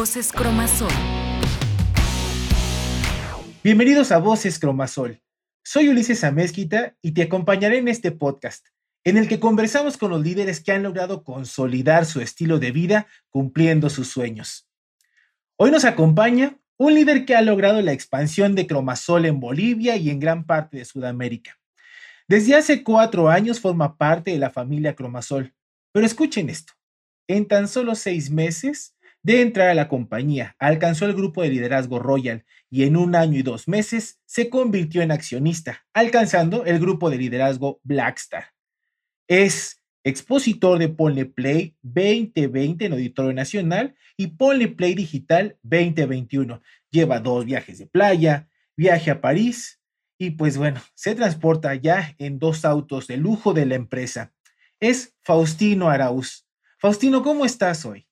Voces 0.00 0.32
Cromasol. 0.32 0.88
Bienvenidos 3.62 4.10
a 4.12 4.16
Voces 4.16 4.58
Cromasol. 4.58 5.20
Soy 5.62 5.90
Ulises 5.90 6.24
Amezquita 6.24 6.96
y 7.02 7.12
te 7.12 7.20
acompañaré 7.20 7.76
en 7.76 7.88
este 7.88 8.10
podcast, 8.10 8.66
en 9.04 9.18
el 9.18 9.28
que 9.28 9.38
conversamos 9.38 9.98
con 9.98 10.10
los 10.10 10.22
líderes 10.22 10.60
que 10.60 10.72
han 10.72 10.84
logrado 10.84 11.22
consolidar 11.22 12.06
su 12.06 12.22
estilo 12.22 12.58
de 12.58 12.70
vida 12.72 13.08
cumpliendo 13.28 13.90
sus 13.90 14.08
sueños. 14.08 14.66
Hoy 15.58 15.70
nos 15.70 15.84
acompaña 15.84 16.58
un 16.78 16.94
líder 16.94 17.26
que 17.26 17.36
ha 17.36 17.42
logrado 17.42 17.82
la 17.82 17.92
expansión 17.92 18.54
de 18.54 18.66
Cromasol 18.66 19.26
en 19.26 19.38
Bolivia 19.38 19.96
y 19.96 20.08
en 20.08 20.18
gran 20.18 20.46
parte 20.46 20.78
de 20.78 20.86
Sudamérica. 20.86 21.58
Desde 22.26 22.54
hace 22.54 22.82
cuatro 22.82 23.28
años 23.28 23.60
forma 23.60 23.98
parte 23.98 24.30
de 24.30 24.38
la 24.38 24.48
familia 24.48 24.94
Cromasol. 24.94 25.52
Pero 25.92 26.06
escuchen 26.06 26.48
esto. 26.48 26.72
En 27.28 27.46
tan 27.46 27.68
solo 27.68 27.94
seis 27.94 28.30
meses 28.30 28.94
de 29.22 29.42
entrar 29.42 29.68
a 29.68 29.74
la 29.74 29.88
compañía, 29.88 30.56
alcanzó 30.58 31.06
el 31.06 31.14
grupo 31.14 31.42
de 31.42 31.50
liderazgo 31.50 31.98
Royal 31.98 32.44
y 32.70 32.84
en 32.84 32.96
un 32.96 33.14
año 33.14 33.38
y 33.38 33.42
dos 33.42 33.68
meses 33.68 34.20
se 34.24 34.48
convirtió 34.48 35.02
en 35.02 35.12
accionista, 35.12 35.84
alcanzando 35.92 36.64
el 36.64 36.78
grupo 36.78 37.10
de 37.10 37.18
liderazgo 37.18 37.80
Blackstar. 37.82 38.52
Es 39.28 39.82
expositor 40.04 40.78
de 40.78 40.88
Ponle 40.88 41.26
Play 41.26 41.76
2020 41.82 42.86
en 42.86 42.92
Auditorio 42.92 43.32
Nacional 43.32 43.94
y 44.16 44.28
Ponle 44.28 44.68
Play 44.68 44.94
Digital 44.94 45.58
2021. 45.62 46.62
Lleva 46.90 47.20
dos 47.20 47.44
viajes 47.44 47.78
de 47.78 47.86
playa, 47.86 48.48
viaje 48.76 49.10
a 49.10 49.20
París 49.20 49.80
y 50.18 50.32
pues 50.32 50.56
bueno, 50.56 50.80
se 50.94 51.14
transporta 51.14 51.74
ya 51.74 52.14
en 52.18 52.38
dos 52.38 52.64
autos 52.64 53.06
de 53.06 53.16
lujo 53.16 53.52
de 53.52 53.66
la 53.66 53.74
empresa. 53.74 54.32
Es 54.78 55.14
Faustino 55.22 55.90
Arauz. 55.90 56.46
Faustino, 56.78 57.22
¿cómo 57.22 57.44
estás 57.44 57.84
hoy? 57.84 58.06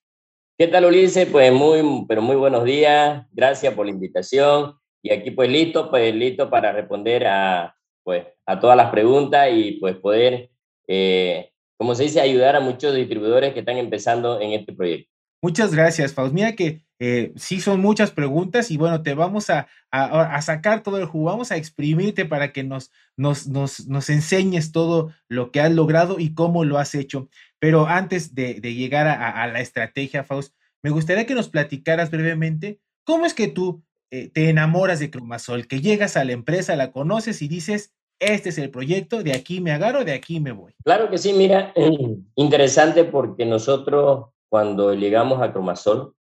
¿Qué 0.61 0.67
tal, 0.67 0.87
Ulises? 0.87 1.29
Pues 1.31 1.53
muy, 1.53 2.05
pero 2.09 2.21
muy 2.21 2.35
buenos 2.35 2.65
días. 2.65 3.25
Gracias 3.31 3.73
por 3.75 3.87
la 3.87 3.93
invitación. 3.93 4.75
Y 5.01 5.13
aquí 5.13 5.31
pues 5.31 5.49
listo, 5.49 5.89
pues 5.89 6.13
listo 6.13 6.51
para 6.51 6.73
responder 6.73 7.29
a, 7.29 7.77
pues, 8.03 8.27
a 8.45 8.59
todas 8.59 8.77
las 8.77 8.91
preguntas 8.91 9.49
y 9.53 9.79
pues 9.79 9.95
poder, 9.99 10.51
eh, 10.89 11.53
como 11.77 11.95
se 11.95 12.03
dice, 12.03 12.21
ayudar 12.21 12.57
a 12.57 12.61
muchos 12.61 12.93
distribuidores 12.93 13.55
que 13.55 13.61
están 13.61 13.77
empezando 13.77 14.41
en 14.41 14.51
este 14.51 14.73
proyecto. 14.73 15.13
Muchas 15.41 15.75
gracias, 15.75 16.15
Faust. 16.15 16.35
Mira 16.35 16.55
que 16.55 16.83
eh, 16.99 17.33
sí 17.37 17.61
son 17.61 17.81
muchas 17.81 18.11
preguntas 18.11 18.73
y 18.73 18.77
bueno, 18.77 19.03
te 19.03 19.15
vamos 19.15 19.51
a, 19.51 19.69
a, 19.93 20.43
sacar 20.43 20.83
todo 20.83 20.99
el 20.99 21.07
jugo, 21.07 21.27
vamos 21.27 21.53
a 21.53 21.57
exprimirte 21.57 22.25
para 22.25 22.53
que 22.53 22.65
nos, 22.65 22.91
nos, 23.17 23.47
nos, 23.47 23.87
nos, 23.87 24.11
enseñes 24.11 24.73
todo 24.73 25.13
lo 25.29 25.53
que 25.53 25.61
has 25.61 25.73
logrado 25.73 26.19
y 26.19 26.35
cómo 26.35 26.65
lo 26.65 26.79
has 26.79 26.97
hecho. 26.97 27.29
Pero 27.61 27.87
antes 27.87 28.35
de, 28.35 28.55
de 28.55 28.75
llegar 28.75 29.07
a, 29.07 29.43
a, 29.43 29.47
la 29.47 29.61
estrategia, 29.61 30.25
Faust, 30.25 30.55
me 30.83 30.91
gustaría 30.91 31.25
que 31.25 31.37
nos 31.37 31.49
platicaras 31.49 32.11
brevemente 32.11 32.81
cómo 33.05 33.25
es 33.25 33.33
que 33.33 33.47
tú 33.47 33.85
eh, 34.11 34.29
te 34.29 34.49
enamoras 34.49 34.99
de 34.99 35.11
Cromasol, 35.11 35.69
que 35.69 35.81
llegas 35.81 36.17
a 36.17 36.25
la 36.25 36.33
empresa, 36.33 36.75
la 36.77 36.91
conoces 36.91 37.43
y 37.43 37.49
dices, 37.49 37.95
este 38.19 38.49
es 38.49 38.59
el 38.59 38.71
proyecto, 38.71 39.23
de 39.23 39.35
aquí 39.35 39.61
me 39.61 39.71
agarro, 39.71 40.05
de 40.05 40.13
aquí 40.13 40.41
me 40.41 40.53
voy. 40.53 40.75
Claro 40.85 41.11
que 41.11 41.19
sí, 41.19 41.33
mira, 41.33 41.73
interesante 42.35 43.05
porque 43.05 43.45
nosotros 43.45 44.31
cuando 44.49 44.95
llegamos 44.95 45.43
a 45.43 45.53
Cromasol, 45.53 46.15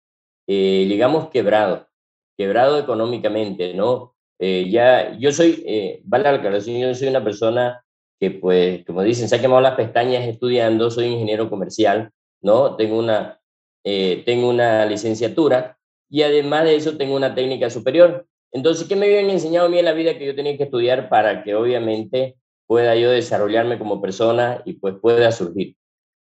eh, 0.47 0.87
llegamos 0.89 1.31
quebrado, 1.31 1.87
quebrado 2.37 2.79
económicamente, 2.79 3.75
¿no? 3.75 4.15
Eh, 4.39 4.69
ya, 4.71 5.17
yo 5.19 5.33
soy, 5.33 5.63
eh, 5.67 6.01
vale 6.05 6.25
la 6.25 6.35
aclaración, 6.35 6.79
yo 6.79 6.95
soy 6.95 7.09
una 7.09 7.25
persona 7.25 7.85
que, 8.21 8.31
pues, 8.31 8.85
como 8.85 9.03
dicen, 9.03 9.29
se 9.29 9.37
ha 9.37 9.41
quemado 9.41 9.61
las 9.61 9.75
pestañas 9.75 10.27
estudiando, 10.27 10.91
soy 10.91 11.07
ingeniero 11.07 11.51
comercial, 11.51 12.11
¿no? 12.41 12.77
Tengo 12.77 12.99
una, 12.99 13.41
eh, 13.85 14.23
tengo 14.27 14.49
una 14.49 14.87
licenciatura 14.87 15.79
y 16.09 16.23
además 16.23 16.65
de 16.65 16.77
eso 16.77 16.97
tengo 16.97 17.17
una 17.17 17.35
técnica 17.35 17.71
superior. 17.71 18.27
Entonces, 18.53 18.89
¿qué 18.89 18.97
me 18.97 19.07
habían 19.07 19.31
enseñado 19.31 19.67
a 19.67 19.71
mí 19.71 19.79
en 19.79 19.85
la 19.85 19.93
vida 19.93 20.17
que 20.19 20.27
yo 20.27 20.35
tenía 20.35 20.57
que 20.57 20.65
estudiar 20.65 21.09
para 21.09 21.43
que 21.43 21.55
obviamente 21.55 22.37
pueda 22.67 22.97
yo 22.97 23.11
desarrollarme 23.11 23.79
como 23.79 24.01
persona 24.01 24.63
y 24.65 24.75
pues 24.75 24.95
pueda 25.01 25.31
surgir? 25.33 25.77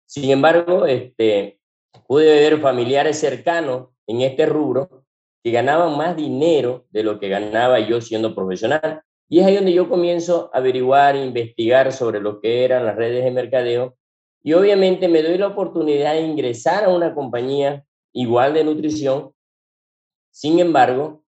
Sin 0.06 0.30
embargo, 0.30 0.86
este, 0.86 1.58
pude 2.06 2.26
ver 2.26 2.60
familiares 2.60 3.18
cercanos 3.18 3.88
en 4.06 4.20
este 4.20 4.46
rubro 4.46 5.04
que 5.42 5.50
ganaban 5.50 5.96
más 5.96 6.16
dinero 6.16 6.86
de 6.90 7.02
lo 7.02 7.20
que 7.20 7.28
ganaba 7.28 7.78
yo 7.80 8.00
siendo 8.00 8.34
profesional. 8.34 9.02
Y 9.28 9.40
es 9.40 9.46
ahí 9.46 9.56
donde 9.56 9.72
yo 9.72 9.88
comienzo 9.88 10.50
a 10.52 10.58
averiguar, 10.58 11.16
investigar 11.16 11.92
sobre 11.92 12.20
lo 12.20 12.40
que 12.40 12.64
eran 12.64 12.86
las 12.86 12.96
redes 12.96 13.24
de 13.24 13.30
mercadeo. 13.30 13.96
Y 14.42 14.54
obviamente 14.54 15.08
me 15.08 15.22
doy 15.22 15.38
la 15.38 15.48
oportunidad 15.48 16.14
de 16.14 16.22
ingresar 16.22 16.84
a 16.84 16.88
una 16.88 17.14
compañía 17.14 17.84
igual 18.12 18.54
de 18.54 18.64
nutrición. 18.64 19.32
Sin 20.30 20.58
embargo, 20.60 21.22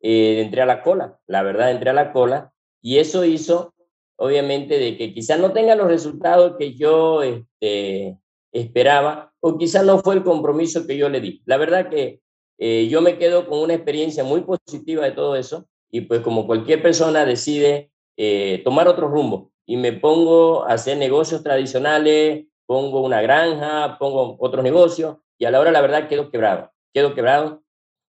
eh, 0.00 0.42
entré 0.42 0.62
a 0.62 0.66
la 0.66 0.82
cola, 0.82 1.18
la 1.26 1.42
verdad, 1.42 1.70
entré 1.70 1.90
a 1.90 1.94
la 1.94 2.12
cola. 2.12 2.52
Y 2.82 2.98
eso 2.98 3.24
hizo, 3.24 3.74
obviamente, 4.16 4.78
de 4.78 4.96
que 4.96 5.14
quizás 5.14 5.38
no 5.38 5.52
tenga 5.52 5.76
los 5.76 5.86
resultados 5.86 6.56
que 6.58 6.74
yo 6.74 7.22
este, 7.22 8.18
esperaba 8.52 9.32
o 9.40 9.58
quizás 9.58 9.84
no 9.84 9.98
fue 9.98 10.14
el 10.14 10.22
compromiso 10.22 10.86
que 10.86 10.96
yo 10.96 11.08
le 11.08 11.20
di. 11.20 11.42
La 11.46 11.56
verdad 11.56 11.88
que 11.88 12.20
eh, 12.58 12.86
yo 12.88 13.00
me 13.00 13.18
quedo 13.18 13.48
con 13.48 13.58
una 13.58 13.74
experiencia 13.74 14.22
muy 14.22 14.42
positiva 14.42 15.04
de 15.04 15.12
todo 15.12 15.36
eso 15.36 15.66
y 15.90 16.02
pues 16.02 16.20
como 16.20 16.46
cualquier 16.46 16.82
persona 16.82 17.24
decide 17.24 17.90
eh, 18.16 18.60
tomar 18.64 18.88
otro 18.88 19.08
rumbo 19.08 19.50
y 19.66 19.76
me 19.76 19.92
pongo 19.92 20.64
a 20.64 20.74
hacer 20.74 20.98
negocios 20.98 21.42
tradicionales, 21.42 22.46
pongo 22.66 23.02
una 23.02 23.20
granja, 23.20 23.96
pongo 23.98 24.36
otro 24.38 24.62
negocio 24.62 25.22
y 25.38 25.44
a 25.44 25.50
la 25.50 25.60
hora 25.60 25.72
la 25.72 25.80
verdad 25.80 26.08
quedo 26.08 26.30
quebrado, 26.30 26.70
quedo 26.92 27.14
quebrado. 27.14 27.62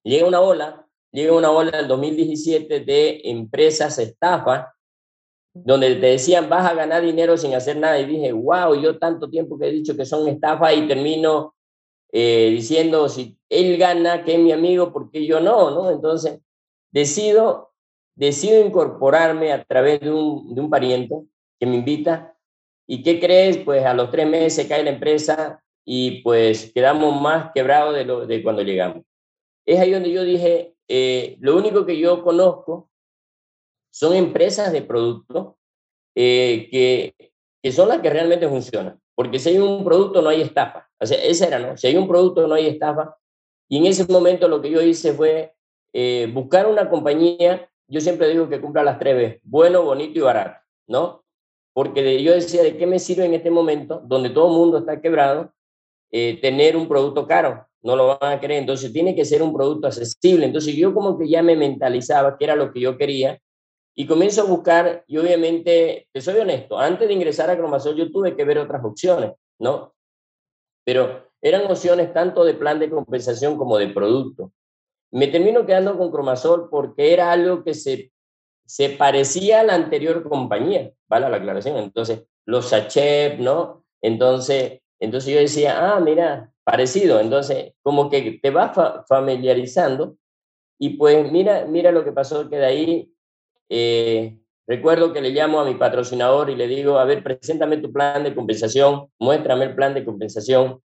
Llega 0.03 0.27
una 0.27 0.41
ola, 0.41 0.87
llega 1.11 1.33
una 1.33 1.49
ola 1.49 1.71
del 1.71 1.87
2017 1.87 2.81
de 2.81 3.21
empresas 3.23 3.97
estafa 3.97 4.75
donde 5.53 5.95
te 5.95 6.07
decían 6.07 6.49
vas 6.49 6.69
a 6.69 6.73
ganar 6.73 7.03
dinero 7.03 7.37
sin 7.37 7.53
hacer 7.53 7.77
nada 7.77 7.99
y 7.99 8.05
dije, 8.05 8.31
wow, 8.31 8.75
yo 8.75 8.97
tanto 8.97 9.29
tiempo 9.29 9.57
que 9.57 9.67
he 9.67 9.71
dicho 9.71 9.95
que 9.95 10.05
son 10.05 10.27
estafas 10.27 10.75
y 10.75 10.87
termino 10.87 11.53
eh, 12.11 12.49
diciendo, 12.51 13.09
si 13.09 13.37
él 13.49 13.77
gana, 13.77 14.23
que 14.23 14.35
es 14.35 14.39
mi 14.39 14.51
amigo, 14.51 14.91
porque 14.91 15.25
yo 15.25 15.39
no? 15.39 15.71
¿no? 15.71 15.91
Entonces, 15.91 16.39
decido, 16.91 17.71
decido 18.15 18.63
incorporarme 18.63 19.51
a 19.51 19.63
través 19.63 20.01
de 20.01 20.11
un, 20.11 20.53
de 20.53 20.61
un 20.61 20.69
pariente 20.69 21.15
que 21.59 21.65
me 21.65 21.75
invita. 21.75 22.35
¿Y 22.87 23.01
qué 23.01 23.19
crees? 23.19 23.57
Pues 23.57 23.85
a 23.85 23.93
los 23.93 24.11
tres 24.11 24.27
meses 24.27 24.67
cae 24.67 24.83
la 24.83 24.91
empresa 24.91 25.63
y 25.85 26.21
pues 26.21 26.71
quedamos 26.73 27.19
más 27.19 27.51
quebrados 27.53 27.95
de, 27.95 28.05
lo, 28.05 28.25
de 28.25 28.43
cuando 28.43 28.61
llegamos. 28.61 29.03
Es 29.65 29.79
ahí 29.79 29.91
donde 29.91 30.11
yo 30.11 30.23
dije, 30.23 30.75
eh, 30.87 31.37
lo 31.39 31.55
único 31.57 31.85
que 31.85 31.97
yo 31.97 32.23
conozco 32.23 32.89
son 33.93 34.15
empresas 34.15 34.71
de 34.71 34.81
producto 34.81 35.57
eh, 36.15 36.67
que, 36.71 37.31
que 37.61 37.71
son 37.71 37.89
las 37.89 37.99
que 38.01 38.09
realmente 38.09 38.49
funcionan. 38.49 38.99
Porque 39.15 39.37
si 39.37 39.49
hay 39.49 39.59
un 39.59 39.83
producto, 39.83 40.21
no 40.21 40.29
hay 40.29 40.41
estafa. 40.41 40.89
O 40.99 41.05
era, 41.05 41.59
¿no? 41.59 41.77
Si 41.77 41.85
hay 41.85 41.95
un 41.95 42.07
producto, 42.07 42.47
no 42.47 42.55
hay 42.55 42.67
estafa. 42.67 43.15
Y 43.69 43.77
en 43.77 43.85
ese 43.85 44.11
momento 44.11 44.47
lo 44.47 44.61
que 44.61 44.71
yo 44.71 44.81
hice 44.81 45.13
fue 45.13 45.53
eh, 45.93 46.27
buscar 46.33 46.65
una 46.65 46.89
compañía, 46.89 47.69
yo 47.87 48.01
siempre 48.01 48.29
digo 48.29 48.49
que 48.49 48.59
cumpla 48.59 48.83
las 48.83 48.97
tres 48.97 49.15
veces, 49.15 49.41
bueno, 49.43 49.83
bonito 49.83 50.17
y 50.17 50.21
barato, 50.23 50.59
¿no? 50.87 51.23
Porque 51.73 52.21
yo 52.23 52.33
decía, 52.33 52.63
¿de 52.63 52.77
qué 52.77 52.87
me 52.87 52.97
sirve 52.97 53.25
en 53.25 53.35
este 53.35 53.51
momento, 53.51 54.01
donde 54.05 54.31
todo 54.31 54.47
el 54.47 54.57
mundo 54.57 54.79
está 54.79 55.01
quebrado, 55.01 55.53
eh, 56.11 56.39
tener 56.41 56.75
un 56.75 56.87
producto 56.87 57.27
caro? 57.27 57.67
No 57.83 57.95
lo 57.95 58.17
van 58.19 58.33
a 58.33 58.39
querer, 58.39 58.57
entonces 58.57 58.91
tiene 58.91 59.15
que 59.15 59.25
ser 59.25 59.43
un 59.43 59.53
producto 59.53 59.87
accesible. 59.87 60.45
Entonces 60.45 60.75
yo 60.75 60.93
como 60.93 61.17
que 61.17 61.27
ya 61.29 61.43
me 61.43 61.55
mentalizaba 61.55 62.37
que 62.37 62.45
era 62.45 62.55
lo 62.55 62.71
que 62.71 62.79
yo 62.79 62.97
quería 62.97 63.39
y 63.95 64.07
comienzo 64.07 64.41
a 64.41 64.45
buscar, 64.45 65.03
y 65.07 65.17
obviamente, 65.17 66.07
te 66.11 66.21
soy 66.21 66.39
honesto, 66.39 66.79
antes 66.79 67.07
de 67.07 67.13
ingresar 67.13 67.49
a 67.49 67.57
Cromasol 67.57 67.95
yo 67.95 68.11
tuve 68.11 68.35
que 68.35 68.43
ver 68.43 68.57
otras 68.57 68.83
opciones, 68.83 69.33
¿no? 69.59 69.93
Pero 70.83 71.31
eran 71.41 71.69
opciones 71.69 72.13
tanto 72.13 72.43
de 72.43 72.55
plan 72.55 72.79
de 72.79 72.89
compensación 72.89 73.57
como 73.57 73.77
de 73.77 73.89
producto. 73.89 74.51
Me 75.11 75.27
termino 75.27 75.65
quedando 75.65 75.97
con 75.97 76.11
Cromasol 76.11 76.69
porque 76.69 77.13
era 77.13 77.31
algo 77.31 77.63
que 77.63 77.73
se, 77.73 78.11
se 78.65 78.89
parecía 78.89 79.59
a 79.59 79.63
la 79.63 79.75
anterior 79.75 80.27
compañía, 80.27 80.91
¿vale? 81.07 81.29
La 81.29 81.37
aclaración. 81.37 81.77
Entonces, 81.77 82.23
los 82.45 82.69
sachet, 82.69 83.37
¿no? 83.37 83.85
Entonces, 84.01 84.81
entonces 84.99 85.33
yo 85.33 85.39
decía, 85.39 85.93
ah, 85.93 85.99
mira, 85.99 86.51
parecido. 86.63 87.19
Entonces, 87.19 87.73
como 87.83 88.09
que 88.09 88.39
te 88.41 88.49
vas 88.49 88.71
familiarizando 89.07 90.17
y 90.79 90.97
pues 90.97 91.31
mira, 91.31 91.65
mira 91.65 91.91
lo 91.91 92.03
que 92.03 92.11
pasó 92.11 92.49
que 92.49 92.57
de 92.57 92.65
ahí 92.65 93.12
eh, 93.75 94.37
recuerdo 94.67 95.13
que 95.13 95.21
le 95.21 95.31
llamo 95.31 95.59
a 95.59 95.65
mi 95.65 95.73
patrocinador 95.73 96.51
y 96.51 96.55
le 96.55 96.67
digo, 96.67 96.99
a 96.99 97.05
ver, 97.05 97.23
preséntame 97.23 97.77
tu 97.77 97.91
plan 97.91 98.23
de 98.23 98.35
compensación, 98.35 99.07
muéstrame 99.17 99.65
el 99.65 99.73
plan 99.73 99.95
de 99.95 100.05
compensación. 100.05 100.79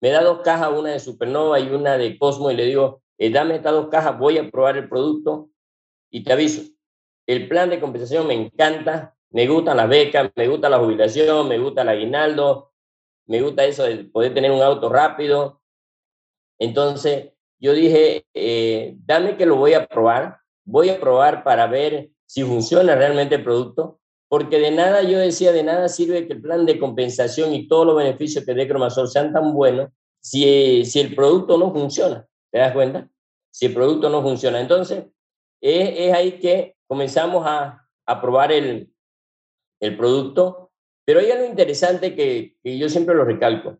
Me 0.00 0.08
da 0.08 0.22
dos 0.22 0.40
cajas, 0.40 0.70
una 0.72 0.88
de 0.92 1.00
Supernova 1.00 1.60
y 1.60 1.68
una 1.68 1.98
de 1.98 2.18
Cosmo, 2.18 2.50
y 2.50 2.56
le 2.56 2.64
digo, 2.64 3.02
eh, 3.18 3.28
dame 3.28 3.56
estas 3.56 3.72
dos 3.72 3.88
cajas, 3.88 4.18
voy 4.18 4.38
a 4.38 4.50
probar 4.50 4.78
el 4.78 4.88
producto 4.88 5.50
y 6.10 6.24
te 6.24 6.32
aviso. 6.32 6.62
El 7.26 7.46
plan 7.46 7.68
de 7.68 7.78
compensación 7.78 8.26
me 8.26 8.32
encanta, 8.32 9.14
me 9.28 9.46
gustan 9.46 9.76
las 9.76 9.90
becas, 9.90 10.30
me 10.34 10.48
gusta 10.48 10.70
la 10.70 10.78
jubilación, 10.78 11.46
me 11.46 11.58
gusta 11.58 11.82
el 11.82 11.90
aguinaldo, 11.90 12.72
me 13.26 13.42
gusta 13.42 13.66
eso 13.66 13.84
de 13.84 14.04
poder 14.04 14.32
tener 14.32 14.50
un 14.50 14.62
auto 14.62 14.88
rápido. 14.88 15.60
Entonces, 16.58 17.34
yo 17.58 17.74
dije, 17.74 18.24
eh, 18.32 18.94
dame 19.04 19.36
que 19.36 19.44
lo 19.44 19.56
voy 19.56 19.74
a 19.74 19.86
probar, 19.86 20.38
voy 20.64 20.88
a 20.88 20.98
probar 20.98 21.44
para 21.44 21.66
ver 21.66 22.08
si 22.30 22.44
funciona 22.44 22.94
realmente 22.94 23.34
el 23.34 23.42
producto, 23.42 23.98
porque 24.28 24.60
de 24.60 24.70
nada, 24.70 25.02
yo 25.02 25.18
decía, 25.18 25.50
de 25.50 25.64
nada 25.64 25.88
sirve 25.88 26.28
que 26.28 26.34
el 26.34 26.40
plan 26.40 26.64
de 26.64 26.78
compensación 26.78 27.52
y 27.52 27.66
todos 27.66 27.84
los 27.84 27.96
beneficios 27.96 28.44
que 28.44 28.54
dé 28.54 28.68
Cromasol 28.68 29.08
sean 29.08 29.32
tan 29.32 29.52
buenos 29.52 29.90
si, 30.20 30.84
si 30.84 31.00
el 31.00 31.16
producto 31.16 31.58
no 31.58 31.72
funciona. 31.72 32.24
¿Te 32.52 32.60
das 32.60 32.72
cuenta? 32.72 33.10
Si 33.50 33.66
el 33.66 33.74
producto 33.74 34.08
no 34.08 34.22
funciona. 34.22 34.60
Entonces, 34.60 35.06
es, 35.60 36.14
ahí 36.14 36.38
que 36.38 36.76
comenzamos 36.86 37.44
a, 37.44 37.84
a 38.06 38.20
probar 38.20 38.52
el, 38.52 38.92
el 39.80 39.96
producto, 39.96 40.70
pero 41.04 41.18
hay 41.18 41.32
algo 41.32 41.46
interesante 41.46 42.14
que 42.14 42.54
yo 42.62 42.88
siempre 42.88 43.16
lo 43.16 43.24
recalco. 43.24 43.78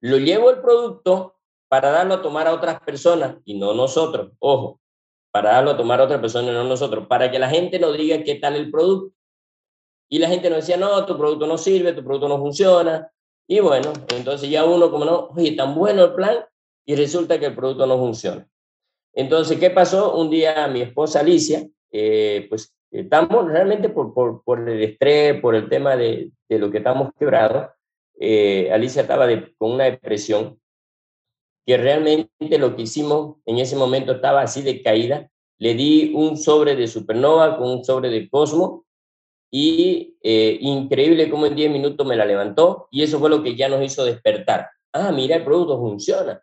Lo 0.00 0.18
llevo 0.18 0.50
el 0.50 0.60
producto 0.60 1.40
para 1.68 1.90
darlo 1.90 2.14
a 2.14 2.22
tomar 2.22 2.46
a 2.46 2.54
otras 2.54 2.80
personas 2.82 3.38
y 3.44 3.58
no 3.58 3.74
nosotros, 3.74 4.30
ojo, 4.38 4.80
para 5.30 5.52
darlo 5.52 5.72
a 5.72 5.76
tomar 5.76 6.00
a 6.00 6.04
otras 6.04 6.20
personas 6.20 6.50
y 6.50 6.54
no 6.54 6.64
nosotros, 6.64 7.06
para 7.06 7.30
que 7.30 7.38
la 7.38 7.48
gente 7.48 7.78
nos 7.78 7.96
diga 7.96 8.22
qué 8.22 8.36
tal 8.36 8.56
el 8.56 8.70
producto. 8.70 9.14
Y 10.08 10.18
la 10.18 10.28
gente 10.28 10.50
nos 10.50 10.60
decía, 10.60 10.76
no, 10.76 11.06
tu 11.06 11.16
producto 11.16 11.46
no 11.46 11.56
sirve, 11.56 11.92
tu 11.92 12.02
producto 12.02 12.28
no 12.28 12.38
funciona. 12.38 13.10
Y 13.46 13.60
bueno, 13.60 13.92
entonces 14.14 14.50
ya 14.50 14.64
uno 14.64 14.90
como 14.90 15.04
no, 15.04 15.28
oye, 15.36 15.52
tan 15.52 15.74
bueno 15.74 16.04
el 16.04 16.14
plan 16.14 16.38
y 16.84 16.96
resulta 16.96 17.38
que 17.38 17.46
el 17.46 17.54
producto 17.54 17.86
no 17.86 17.96
funciona. 17.98 18.46
Entonces, 19.12 19.58
¿qué 19.58 19.70
pasó? 19.70 20.16
Un 20.16 20.30
día 20.30 20.66
mi 20.68 20.82
esposa 20.82 21.20
Alicia, 21.20 21.66
eh, 21.92 22.46
pues 22.48 22.74
estamos 22.90 23.46
realmente 23.46 23.88
por, 23.88 24.12
por, 24.12 24.42
por, 24.42 24.68
el 24.68 24.82
estrés, 24.82 25.40
por 25.40 25.54
el 25.54 25.68
tema 25.68 25.96
de, 25.96 26.32
de 26.48 26.58
lo 26.58 26.70
que 26.70 26.78
estamos 26.78 27.10
quebrados, 27.18 27.68
eh, 28.22 28.70
Alicia 28.70 29.02
estaba 29.02 29.26
con 29.56 29.72
una 29.72 29.84
depresión 29.84 30.59
que 31.66 31.76
realmente 31.76 32.58
lo 32.58 32.74
que 32.76 32.82
hicimos 32.82 33.36
en 33.46 33.58
ese 33.58 33.76
momento 33.76 34.12
estaba 34.12 34.42
así 34.42 34.62
de 34.62 34.82
caída. 34.82 35.30
Le 35.58 35.74
di 35.74 36.12
un 36.14 36.36
sobre 36.36 36.74
de 36.74 36.88
supernova 36.88 37.58
con 37.58 37.68
un 37.68 37.84
sobre 37.84 38.08
de 38.08 38.28
cosmo 38.28 38.86
y 39.50 40.16
eh, 40.22 40.58
increíble 40.60 41.28
cómo 41.28 41.46
en 41.46 41.56
10 41.56 41.70
minutos 41.70 42.06
me 42.06 42.16
la 42.16 42.24
levantó 42.24 42.88
y 42.90 43.02
eso 43.02 43.18
fue 43.18 43.30
lo 43.30 43.42
que 43.42 43.56
ya 43.56 43.68
nos 43.68 43.82
hizo 43.82 44.04
despertar. 44.04 44.68
Ah, 44.92 45.12
mira, 45.12 45.36
el 45.36 45.44
producto 45.44 45.78
funciona, 45.78 46.42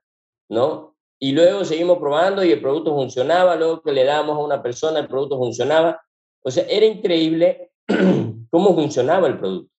¿no? 0.49 0.95
Y 1.19 1.31
luego 1.31 1.65
seguimos 1.65 1.97
probando 1.97 2.43
y 2.43 2.51
el 2.51 2.61
producto 2.61 2.93
funcionaba, 2.93 3.55
luego 3.55 3.81
que 3.81 3.91
le 3.91 4.03
damos 4.03 4.37
a 4.37 4.43
una 4.43 4.61
persona, 4.61 4.99
el 4.99 5.07
producto 5.07 5.37
funcionaba. 5.37 5.99
O 6.43 6.51
sea, 6.51 6.65
era 6.69 6.85
increíble 6.85 7.71
cómo 8.51 8.75
funcionaba 8.75 9.27
el 9.27 9.39
producto, 9.39 9.73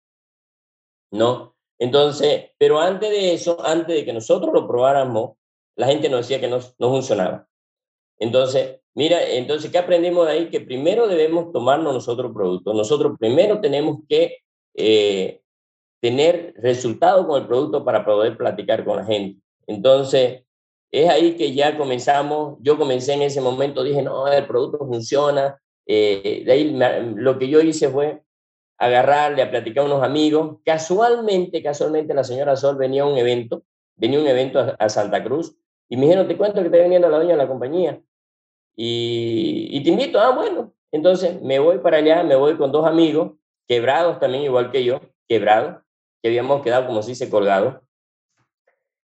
¿no? 1.12 1.54
Entonces, 1.78 2.50
pero 2.58 2.80
antes 2.80 3.10
de 3.10 3.34
eso, 3.34 3.64
antes 3.64 3.94
de 3.94 4.04
que 4.04 4.12
nosotros 4.12 4.52
lo 4.52 4.66
probáramos, 4.66 5.36
la 5.76 5.86
gente 5.86 6.08
nos 6.08 6.20
decía 6.20 6.40
que 6.40 6.48
no, 6.48 6.58
no 6.78 6.90
funcionaba. 6.90 7.46
Entonces, 8.18 8.80
mira, 8.94 9.22
entonces, 9.22 9.70
¿qué 9.70 9.78
aprendimos 9.78 10.26
de 10.26 10.32
ahí? 10.32 10.50
Que 10.50 10.60
primero 10.60 11.06
debemos 11.06 11.52
tomarnos 11.52 11.94
nosotros 11.94 12.32
productos. 12.34 12.74
Nosotros 12.74 13.16
primero 13.18 13.60
tenemos 13.60 13.98
que 14.08 14.38
eh, 14.74 15.40
tener 16.00 16.54
resultados 16.56 17.26
con 17.26 17.40
el 17.40 17.46
producto 17.46 17.84
para 17.84 18.04
poder 18.04 18.36
platicar 18.36 18.84
con 18.84 18.96
la 18.96 19.04
gente. 19.04 19.40
Entonces, 19.66 20.42
es 20.90 21.08
ahí 21.08 21.36
que 21.36 21.54
ya 21.54 21.76
comenzamos, 21.76 22.56
yo 22.60 22.78
comencé 22.78 23.12
en 23.12 23.22
ese 23.22 23.40
momento, 23.40 23.84
dije, 23.84 24.02
no, 24.02 24.26
el 24.26 24.46
producto 24.46 24.78
funciona. 24.78 25.60
Eh, 25.86 26.42
de 26.44 26.52
ahí 26.52 26.76
lo 27.14 27.38
que 27.38 27.48
yo 27.48 27.60
hice 27.60 27.88
fue 27.88 28.22
agarrarle 28.78 29.42
a 29.42 29.50
platicar 29.50 29.82
a 29.82 29.86
unos 29.86 30.02
amigos. 30.02 30.58
Casualmente, 30.64 31.62
casualmente 31.62 32.14
la 32.14 32.24
señora 32.24 32.56
Sol 32.56 32.76
venía 32.76 33.02
a 33.02 33.06
un 33.06 33.18
evento, 33.18 33.64
venía 33.96 34.18
a 34.18 34.22
un 34.22 34.28
evento 34.28 34.76
a, 34.78 34.88
Santa 34.88 35.22
Cruz 35.22 35.56
y 35.88 35.96
me 35.96 36.02
dijeron, 36.02 36.28
te 36.28 36.36
cuento 36.36 36.60
que 36.60 36.66
está 36.66 36.78
viniendo 36.78 37.08
la 37.08 37.16
dueña 37.16 37.32
de 37.32 37.38
la 37.38 37.48
compañía 37.48 38.00
y, 38.76 39.68
y 39.70 39.82
te 39.82 39.90
invito, 39.90 40.20
ah, 40.20 40.34
bueno. 40.34 40.72
Entonces 40.90 41.42
me 41.42 41.58
voy 41.58 41.78
para 41.78 41.98
allá, 41.98 42.22
me 42.22 42.34
voy 42.34 42.56
con 42.56 42.72
dos 42.72 42.86
amigos, 42.86 43.32
quebrados 43.66 44.18
también, 44.20 44.44
igual 44.44 44.70
que 44.70 44.84
yo, 44.84 45.00
quebrados, 45.28 45.82
que 46.22 46.28
habíamos 46.28 46.62
quedado, 46.62 46.86
como 46.86 47.02
si 47.02 47.14
se 47.14 47.28
colgado. 47.28 47.82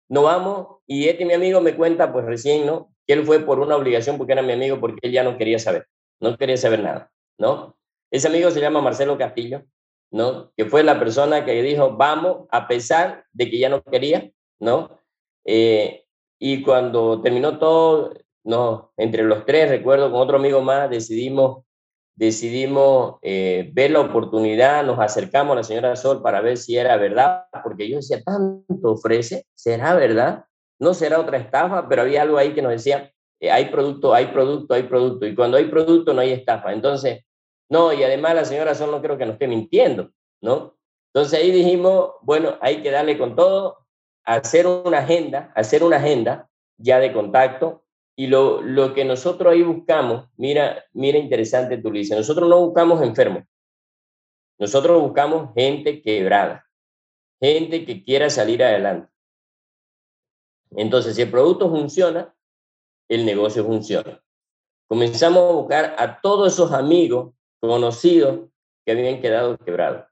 No 0.08 0.22
vamos 0.22 0.78
y 0.86 1.08
este 1.08 1.24
mi 1.24 1.34
amigo 1.34 1.60
me 1.60 1.76
cuenta, 1.76 2.12
pues 2.12 2.24
recién, 2.24 2.66
¿no? 2.66 2.92
Que 3.06 3.12
él 3.12 3.24
fue 3.24 3.40
por 3.40 3.60
una 3.60 3.76
obligación 3.76 4.16
porque 4.16 4.32
era 4.32 4.42
mi 4.42 4.52
amigo, 4.52 4.80
porque 4.80 5.00
él 5.02 5.12
ya 5.12 5.22
no 5.22 5.36
quería 5.36 5.58
saber, 5.58 5.86
no 6.18 6.36
quería 6.36 6.56
saber 6.56 6.82
nada, 6.82 7.12
¿no? 7.38 7.77
Ese 8.10 8.28
amigo 8.28 8.50
se 8.50 8.60
llama 8.60 8.80
Marcelo 8.80 9.18
Castillo, 9.18 9.64
¿no? 10.10 10.52
Que 10.56 10.64
fue 10.64 10.82
la 10.82 10.98
persona 10.98 11.44
que 11.44 11.62
dijo, 11.62 11.96
vamos, 11.96 12.46
a 12.50 12.66
pesar 12.66 13.24
de 13.32 13.50
que 13.50 13.58
ya 13.58 13.68
no 13.68 13.82
quería, 13.82 14.30
¿no? 14.60 14.98
Eh, 15.44 16.04
y 16.38 16.62
cuando 16.62 17.20
terminó 17.20 17.58
todo, 17.58 18.14
no, 18.44 18.92
entre 18.96 19.24
los 19.24 19.44
tres, 19.44 19.68
recuerdo, 19.68 20.10
con 20.10 20.20
otro 20.20 20.36
amigo 20.36 20.62
más, 20.62 20.88
decidimos, 20.88 21.64
decidimos 22.14 23.16
eh, 23.22 23.70
ver 23.72 23.90
la 23.90 24.00
oportunidad, 24.00 24.84
nos 24.84 24.98
acercamos 24.98 25.52
a 25.52 25.56
la 25.56 25.64
señora 25.64 25.96
Sol 25.96 26.22
para 26.22 26.40
ver 26.40 26.56
si 26.56 26.76
era 26.76 26.96
verdad, 26.96 27.44
porque 27.62 27.88
yo 27.88 27.96
decía, 27.96 28.22
tanto 28.22 28.92
ofrece, 28.92 29.46
¿será 29.54 29.94
verdad? 29.94 30.44
No 30.78 30.94
será 30.94 31.20
otra 31.20 31.38
estafa, 31.38 31.88
pero 31.88 32.02
había 32.02 32.22
algo 32.22 32.38
ahí 32.38 32.54
que 32.54 32.62
nos 32.62 32.72
decía, 32.72 33.12
eh, 33.40 33.50
hay 33.50 33.66
producto, 33.66 34.14
hay 34.14 34.26
producto, 34.26 34.74
hay 34.74 34.84
producto, 34.84 35.26
y 35.26 35.34
cuando 35.34 35.56
hay 35.56 35.66
producto 35.66 36.14
no 36.14 36.20
hay 36.20 36.32
estafa. 36.32 36.72
Entonces, 36.72 37.24
no, 37.68 37.92
y 37.92 38.02
además 38.02 38.34
la 38.34 38.44
señora 38.44 38.74
Sol 38.74 38.90
no 38.90 39.02
creo 39.02 39.18
que 39.18 39.26
nos 39.26 39.34
esté 39.34 39.46
mintiendo, 39.46 40.10
¿no? 40.40 40.76
Entonces 41.12 41.38
ahí 41.38 41.50
dijimos, 41.50 42.12
bueno, 42.22 42.56
hay 42.60 42.82
que 42.82 42.90
darle 42.90 43.18
con 43.18 43.36
todo, 43.36 43.86
hacer 44.24 44.66
una 44.66 44.98
agenda, 44.98 45.52
hacer 45.54 45.82
una 45.82 45.96
agenda 45.96 46.48
ya 46.76 46.98
de 46.98 47.12
contacto. 47.12 47.84
Y 48.16 48.26
lo, 48.26 48.62
lo 48.62 48.94
que 48.94 49.04
nosotros 49.04 49.52
ahí 49.52 49.62
buscamos, 49.62 50.28
mira, 50.36 50.84
mira 50.92 51.18
interesante 51.18 51.78
tú 51.78 51.90
dices, 51.90 52.16
nosotros 52.16 52.48
no 52.48 52.58
buscamos 52.66 53.00
enfermos, 53.00 53.44
nosotros 54.58 55.00
buscamos 55.00 55.54
gente 55.54 56.02
quebrada, 56.02 56.66
gente 57.40 57.86
que 57.86 58.02
quiera 58.02 58.28
salir 58.28 58.64
adelante. 58.64 59.12
Entonces, 60.72 61.14
si 61.14 61.22
el 61.22 61.30
producto 61.30 61.70
funciona, 61.70 62.34
el 63.08 63.24
negocio 63.24 63.64
funciona. 63.64 64.20
Comenzamos 64.88 65.48
a 65.48 65.52
buscar 65.52 65.94
a 65.96 66.20
todos 66.20 66.52
esos 66.52 66.72
amigos 66.72 67.34
conocidos 67.60 68.48
que 68.84 68.92
habían 68.92 69.20
quedado 69.20 69.58
quebrados. 69.58 70.04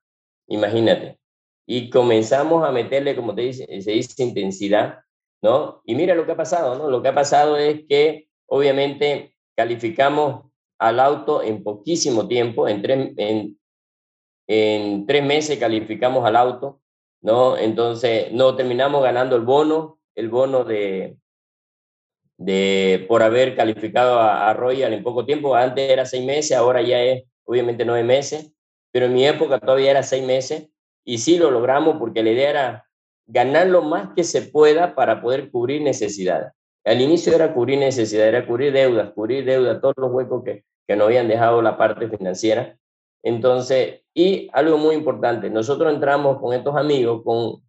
Imagínate. 0.48 1.18
Y 1.66 1.90
comenzamos 1.90 2.66
a 2.66 2.70
meterle, 2.70 3.16
como 3.16 3.34
te 3.34 3.42
dice, 3.42 3.66
se 3.80 3.90
dice, 3.90 4.22
intensidad, 4.22 5.00
¿no? 5.42 5.82
Y 5.84 5.94
mira 5.96 6.14
lo 6.14 6.24
que 6.24 6.32
ha 6.32 6.36
pasado, 6.36 6.78
¿no? 6.78 6.88
Lo 6.88 7.02
que 7.02 7.08
ha 7.08 7.14
pasado 7.14 7.56
es 7.56 7.84
que 7.88 8.28
obviamente 8.46 9.34
calificamos 9.56 10.44
al 10.78 11.00
auto 11.00 11.42
en 11.42 11.64
poquísimo 11.64 12.28
tiempo, 12.28 12.68
en 12.68 12.82
tres, 12.82 13.58
en, 14.46 15.06
tres 15.06 15.24
meses 15.24 15.58
calificamos 15.58 16.24
al 16.24 16.36
auto, 16.36 16.80
¿no? 17.20 17.56
Entonces, 17.56 18.30
no 18.32 18.54
terminamos 18.54 19.02
ganando 19.02 19.34
el 19.34 19.42
bono, 19.42 19.98
el 20.14 20.28
bono 20.28 20.62
de, 20.62 21.16
de 22.36 23.04
por 23.08 23.22
haber 23.22 23.56
calificado 23.56 24.20
a, 24.20 24.48
a 24.48 24.54
Royal 24.54 24.92
en 24.92 25.02
poco 25.02 25.26
tiempo. 25.26 25.56
Antes 25.56 25.90
era 25.90 26.06
seis 26.06 26.24
meses, 26.24 26.56
ahora 26.56 26.82
ya 26.82 27.02
es 27.02 27.24
obviamente 27.46 27.84
nueve 27.84 28.04
meses, 28.04 28.52
pero 28.92 29.06
en 29.06 29.14
mi 29.14 29.26
época 29.26 29.58
todavía 29.58 29.92
era 29.92 30.02
seis 30.02 30.24
meses 30.24 30.68
y 31.04 31.18
sí 31.18 31.38
lo 31.38 31.50
logramos 31.50 31.96
porque 31.98 32.22
la 32.22 32.30
idea 32.30 32.50
era 32.50 32.86
ganar 33.26 33.66
lo 33.68 33.82
más 33.82 34.10
que 34.14 34.24
se 34.24 34.42
pueda 34.42 34.94
para 34.94 35.22
poder 35.22 35.50
cubrir 35.50 35.82
necesidades. 35.82 36.52
Al 36.84 37.00
inicio 37.00 37.34
era 37.34 37.52
cubrir 37.52 37.78
necesidades, 37.78 38.34
era 38.34 38.46
cubrir 38.46 38.72
deudas, 38.72 39.12
cubrir 39.12 39.44
deudas, 39.44 39.80
todos 39.80 39.94
los 39.96 40.12
huecos 40.12 40.44
que, 40.44 40.64
que 40.86 40.96
nos 40.96 41.06
habían 41.06 41.28
dejado 41.28 41.60
la 41.62 41.76
parte 41.76 42.08
financiera. 42.08 42.76
Entonces, 43.22 44.02
y 44.14 44.48
algo 44.52 44.78
muy 44.78 44.94
importante, 44.94 45.50
nosotros 45.50 45.92
entramos 45.92 46.40
con 46.40 46.54
estos 46.54 46.76
amigos 46.76 47.22
con, 47.24 47.62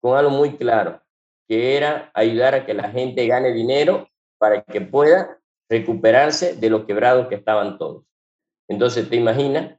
con 0.00 0.16
algo 0.16 0.30
muy 0.30 0.56
claro, 0.56 1.02
que 1.46 1.76
era 1.76 2.10
ayudar 2.14 2.54
a 2.54 2.66
que 2.66 2.72
la 2.72 2.90
gente 2.90 3.26
gane 3.26 3.52
dinero 3.52 4.08
para 4.38 4.62
que 4.62 4.80
pueda 4.80 5.38
recuperarse 5.68 6.56
de 6.56 6.70
los 6.70 6.84
quebrados 6.84 7.28
que 7.28 7.34
estaban 7.34 7.76
todos. 7.78 8.04
Entonces, 8.68 9.08
¿te 9.08 9.16
imaginas? 9.16 9.78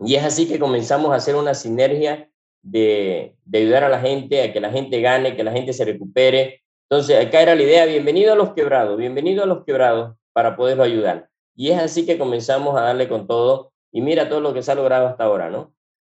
Y 0.00 0.14
es 0.14 0.24
así 0.24 0.48
que 0.48 0.58
comenzamos 0.58 1.12
a 1.12 1.16
hacer 1.16 1.36
una 1.36 1.54
sinergia 1.54 2.30
de, 2.62 3.36
ayudar 3.52 3.84
a 3.84 3.88
la 3.88 4.00
gente, 4.00 4.42
a 4.42 4.52
que 4.52 4.60
la 4.60 4.70
gente 4.70 5.00
gane, 5.00 5.36
que 5.36 5.44
la 5.44 5.52
gente 5.52 5.72
se 5.72 5.84
recupere. 5.84 6.62
Entonces, 6.88 7.24
acá 7.24 7.42
era 7.42 7.54
la 7.54 7.62
idea, 7.62 7.84
bienvenido 7.86 8.32
a 8.32 8.36
los 8.36 8.54
quebrados, 8.54 8.98
bienvenido 8.98 9.44
a 9.44 9.46
los 9.46 9.64
quebrados 9.64 10.16
para 10.32 10.56
poderlo 10.56 10.82
ayudar. 10.82 11.28
Y 11.54 11.70
es 11.70 11.78
así 11.78 12.06
que 12.06 12.18
comenzamos 12.18 12.76
a 12.76 12.82
darle 12.82 13.08
con 13.08 13.26
todo. 13.26 13.72
Y 13.92 14.00
mira 14.00 14.28
todo 14.28 14.40
lo 14.40 14.54
que 14.54 14.62
se 14.62 14.72
ha 14.72 14.76
logrado 14.76 15.08
hasta 15.08 15.24
ahora, 15.24 15.50
¿no? 15.50 15.74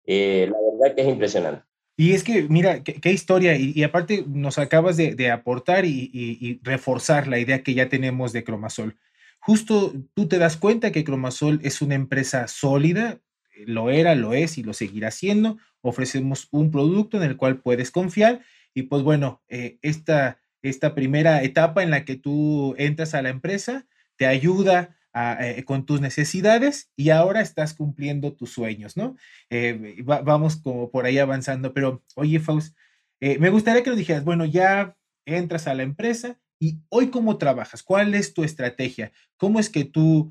Eh, 0.05 0.51
la 0.51 0.59
verdad 0.59 0.97
que 0.97 1.03
es 1.03 1.09
impresionante. 1.09 1.63
Y 1.97 2.15
es 2.15 2.25
que, 2.25 2.43
mira, 2.49 2.83
qué, 2.83 3.13
historia, 3.13 3.57
y, 3.57 3.83
aparte 3.83 4.25
nos 4.27 4.59
acabas 4.59 4.97
de, 4.97 5.31
aportar 5.31 5.85
y, 5.85 6.59
reforzar 6.63 7.27
la 7.27 7.39
idea 7.39 7.63
que 7.63 7.75
ya 7.75 7.91
tenemos 7.91 8.33
de 8.33 8.43
Cromasol 8.43 8.97
justo 9.41 9.93
tú 10.15 10.29
te 10.29 10.39
das 10.39 10.57
cuenta 10.57 10.93
que 10.93 11.05
Cromasol 11.05 11.61
es 11.63 11.83
una 11.83 11.95
empresa 11.95 12.47
sólida, 12.49 13.21
lo 13.67 13.91
era, 13.91 14.15
lo 14.15 14.33
es 14.33 14.59
y 14.59 14.63
lo 14.63 14.73
seguirá 14.73 15.11
siendo. 15.11 15.59
Ofrecemos 15.83 16.49
un 16.51 16.71
producto 16.71 17.17
en 17.17 17.25
el 17.25 17.37
cual 17.37 17.61
puedes 17.61 17.91
confiar 17.91 18.41
y 18.75 18.83
pues 18.85 19.03
bueno, 19.03 19.43
eh, 19.49 19.79
esta, 19.83 20.39
esta 20.63 20.95
primera 20.95 21.43
etapa 21.43 21.83
en 21.83 21.91
la 21.91 22.05
que 22.05 22.17
tú 22.17 22.75
entras 22.79 23.15
a 23.15 23.23
la 23.23 23.31
empresa, 23.31 23.87
te 24.17 24.27
ayuda 24.27 24.97
eh, 25.13 25.65
con 25.65 25.87
tus 25.87 26.01
necesidades 26.01 26.93
y 26.95 27.11
ahora 27.11 27.41
estás 27.41 27.75
cumpliendo 27.75 28.33
tus 28.33 28.53
sueños, 28.53 28.97
¿no? 28.97 29.17
Eh, 29.51 29.97
vamos 30.05 30.55
como 30.57 30.93
por 30.93 31.05
ahí 31.05 31.19
avanzando, 31.19 31.75
pero 31.75 32.05
oye, 32.15 32.39
Faust, 32.39 32.77
eh, 33.19 33.37
me 33.39 33.51
gustaría 33.51 33.83
que 33.83 33.91
nos 33.91 33.99
dijeras, 33.99 34.23
bueno, 34.23 34.45
ya 34.45 34.97
entras 35.25 35.67
a 35.67 35.75
la 35.75 35.83
empresa 35.83 36.39
y 36.61 36.76
hoy 36.90 37.11
cómo 37.11 37.38
trabajas, 37.38 37.83
cuál 37.83 38.14
es 38.14 38.35
tu 38.35 38.45
estrategia, 38.45 39.11
cómo 39.38 39.59
es 39.59 39.71
que 39.71 39.85
tú 39.85 40.31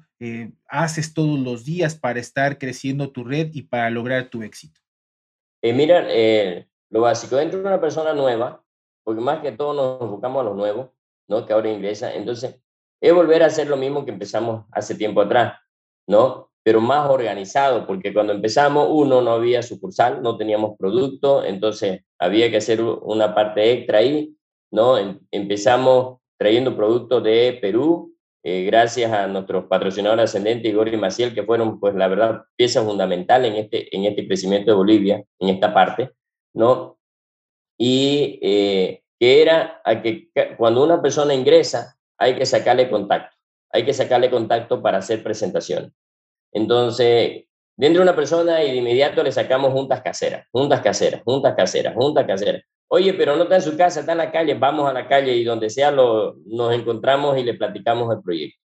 haces 0.68 1.14
todos 1.14 1.40
los 1.40 1.66
días 1.66 1.96
para 1.96 2.20
estar 2.20 2.58
creciendo 2.60 3.12
tu 3.12 3.24
red 3.24 3.50
y 3.54 3.64
para 3.64 3.90
lograr 3.90 4.30
tu 4.30 4.44
éxito. 4.44 4.80
mira, 5.64 6.08
lo 6.90 7.02
básico, 7.02 7.36
dentro 7.36 7.60
de 7.60 7.66
una 7.66 7.82
persona 7.82 8.14
nueva, 8.14 8.64
porque 9.04 9.22
más 9.22 9.42
que 9.42 9.52
todo 9.52 9.74
nos 9.74 10.10
buscamos 10.10 10.42
a 10.42 10.44
los 10.44 10.56
nuevos, 10.56 10.90
¿no? 11.28 11.46
Que 11.46 11.54
ahora 11.54 11.72
ingresa, 11.72 12.14
entonces 12.14 12.62
es 13.02 13.14
volver 13.14 13.42
a 13.42 13.48
hacer 13.48 13.68
lo 13.68 13.78
mismo 13.78 14.06
que 14.06 14.12
empezamos 14.12 14.66
hace 14.72 14.96
tiempo 14.96 15.22
atrás, 15.22 15.60
¿no? 16.08 16.52
Pero 16.64 16.82
más 16.82 17.10
organizado, 17.10 17.88
porque 17.88 18.14
cuando 18.14 18.34
empezamos, 18.34 18.88
uno, 18.92 19.22
no 19.22 19.32
había 19.32 19.64
sucursal, 19.64 20.22
no 20.22 20.38
teníamos 20.38 20.78
producto, 20.78 21.44
entonces 21.44 22.04
había 22.20 22.52
que 22.52 22.58
hacer 22.58 22.82
una 22.82 23.34
parte 23.34 23.72
extra 23.72 24.00
ahí, 24.00 24.36
¿no? 24.72 24.98
Em, 24.98 25.20
empezamos 25.32 26.20
trayendo 26.38 26.76
productos 26.76 27.24
de 27.24 27.58
Perú, 27.62 28.16
eh, 28.44 28.64
gracias 28.64 29.12
a 29.12 29.28
nuestros 29.28 29.66
patrocinadores 29.66 30.26
ascendentes, 30.26 30.72
Igor 30.72 30.88
y 30.88 30.98
Maciel, 30.98 31.34
que 31.34 31.44
fueron, 31.44 31.80
pues, 31.80 31.94
la 31.96 32.08
verdad, 32.08 32.44
piezas 32.56 32.86
fundamentales 32.86 33.52
en 33.52 33.58
este, 33.58 33.96
en 33.96 34.06
este 34.06 34.26
crecimiento 34.26 34.72
de 34.72 34.78
Bolivia, 34.78 35.24
en 35.40 35.50
esta 35.50 35.74
parte, 35.74 36.12
¿no? 36.54 36.98
Y 37.78 38.40
eh, 38.42 39.04
que 39.20 39.42
era 39.42 39.82
a 39.84 40.02
que 40.02 40.30
cuando 40.58 40.84
una 40.84 41.02
persona 41.02 41.34
ingresa, 41.34 41.98
hay 42.18 42.36
que 42.36 42.46
sacarle 42.46 42.90
contacto, 42.90 43.36
hay 43.72 43.86
que 43.86 43.94
sacarle 43.94 44.30
contacto 44.30 44.82
para 44.82 45.00
hacer 45.00 45.22
presentación. 45.24 45.94
Entonces, 46.54 47.46
dentro 47.78 48.02
de 48.02 48.10
una 48.10 48.16
persona 48.16 48.64
y 48.64 48.72
de 48.72 48.78
inmediato 48.78 49.24
le 49.24 49.32
sacamos 49.32 49.74
juntas 49.74 50.02
caseras, 50.02 50.48
juntas 50.52 50.82
caseras, 50.82 51.22
juntas 51.24 51.56
caseras, 51.56 51.94
juntas 51.96 52.26
caseras. 52.26 52.64
Oye, 52.92 53.14
pero 53.14 53.36
no 53.36 53.44
está 53.44 53.56
en 53.56 53.62
su 53.62 53.78
casa, 53.78 54.00
está 54.00 54.14
en 54.14 54.18
la 54.18 54.32
calle, 54.32 54.56
vamos 54.56 54.90
a 54.90 54.94
la 54.94 55.08
calle 55.08 55.36
y 55.36 55.44
donde 55.44 55.70
sea 55.70 55.92
lo, 55.92 56.36
nos 56.46 56.74
encontramos 56.74 57.38
y 57.38 57.44
le 57.44 57.54
platicamos 57.54 58.14
el 58.14 58.22
proyecto, 58.24 58.60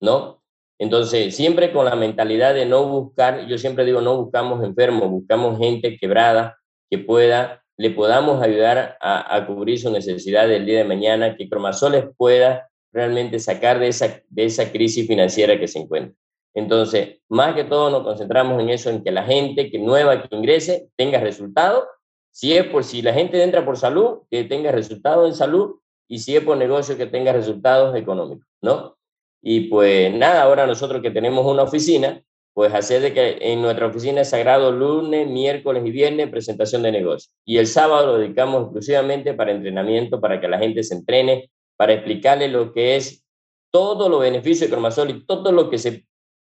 ¿no? 0.00 0.42
Entonces, 0.78 1.34
siempre 1.34 1.72
con 1.72 1.84
la 1.84 1.94
mentalidad 1.94 2.54
de 2.54 2.66
no 2.66 2.84
buscar, 2.86 3.46
yo 3.46 3.58
siempre 3.58 3.84
digo, 3.84 4.00
no 4.00 4.16
buscamos 4.16 4.62
enfermos, 4.64 5.10
buscamos 5.10 5.58
gente 5.58 5.98
quebrada 5.98 6.58
que 6.90 6.98
pueda, 6.98 7.62
le 7.76 7.90
podamos 7.90 8.42
ayudar 8.42 8.96
a, 9.00 9.46
cubrir 9.46 9.78
su 9.78 9.90
necesidad 9.90 10.48
del 10.48 10.66
día 10.66 10.78
de 10.78 10.84
mañana, 10.84 11.36
que 11.36 11.48
Cromasoles 11.48 12.04
pueda 12.16 12.70
realmente 12.92 13.38
sacar 13.38 13.78
de 13.78 13.88
esa, 13.88 14.22
de 14.28 14.44
esa 14.44 14.72
crisis 14.72 15.06
financiera 15.06 15.58
que 15.58 15.68
se 15.68 15.78
encuentra. 15.78 16.14
Entonces, 16.54 17.20
más 17.28 17.54
que 17.54 17.64
todo 17.64 17.90
nos 17.90 18.02
concentramos 18.02 18.60
en 18.60 18.70
eso, 18.70 18.90
en 18.90 19.04
que 19.04 19.10
la 19.10 19.22
gente 19.24 19.70
que 19.70 19.78
nueva 19.78 20.22
que 20.22 20.34
ingrese 20.34 20.88
tenga 20.96 21.20
resultados. 21.20 21.84
Si 22.30 22.56
es 22.56 22.66
por 22.66 22.84
si 22.84 23.02
la 23.02 23.12
gente 23.12 23.42
entra 23.42 23.64
por 23.64 23.76
salud, 23.76 24.20
que 24.30 24.44
tenga 24.44 24.72
resultados 24.72 25.28
en 25.28 25.34
salud, 25.34 25.76
y 26.08 26.18
si 26.18 26.36
es 26.36 26.42
por 26.42 26.56
negocio, 26.56 26.96
que 26.96 27.06
tenga 27.06 27.32
resultados 27.32 27.94
económicos, 27.96 28.46
¿no? 28.60 28.96
Y 29.42 29.68
pues 29.68 30.12
nada, 30.12 30.42
ahora 30.42 30.66
nosotros 30.66 31.02
que 31.02 31.10
tenemos 31.10 31.46
una 31.46 31.62
oficina, 31.62 32.22
pues 32.52 32.74
hacer 32.74 33.00
de 33.00 33.14
que 33.14 33.38
en 33.40 33.62
nuestra 33.62 33.86
oficina 33.86 34.22
es 34.22 34.30
sagrado 34.30 34.72
lunes, 34.72 35.28
miércoles 35.28 35.82
y 35.86 35.90
viernes 35.90 36.30
presentación 36.30 36.82
de 36.82 36.92
negocio. 36.92 37.32
Y 37.44 37.58
el 37.58 37.66
sábado 37.66 38.06
lo 38.06 38.18
dedicamos 38.18 38.64
exclusivamente 38.64 39.34
para 39.34 39.52
entrenamiento, 39.52 40.20
para 40.20 40.40
que 40.40 40.48
la 40.48 40.58
gente 40.58 40.82
se 40.82 40.94
entrene, 40.94 41.50
para 41.76 41.94
explicarle 41.94 42.48
lo 42.48 42.72
que 42.72 42.96
es 42.96 43.24
todo 43.70 44.08
lo 44.08 44.18
beneficio 44.18 44.66
de 44.66 44.72
Cromasol 44.72 45.10
y 45.10 45.24
todo 45.24 45.52
lo 45.52 45.70
que 45.70 45.78
se, 45.78 46.06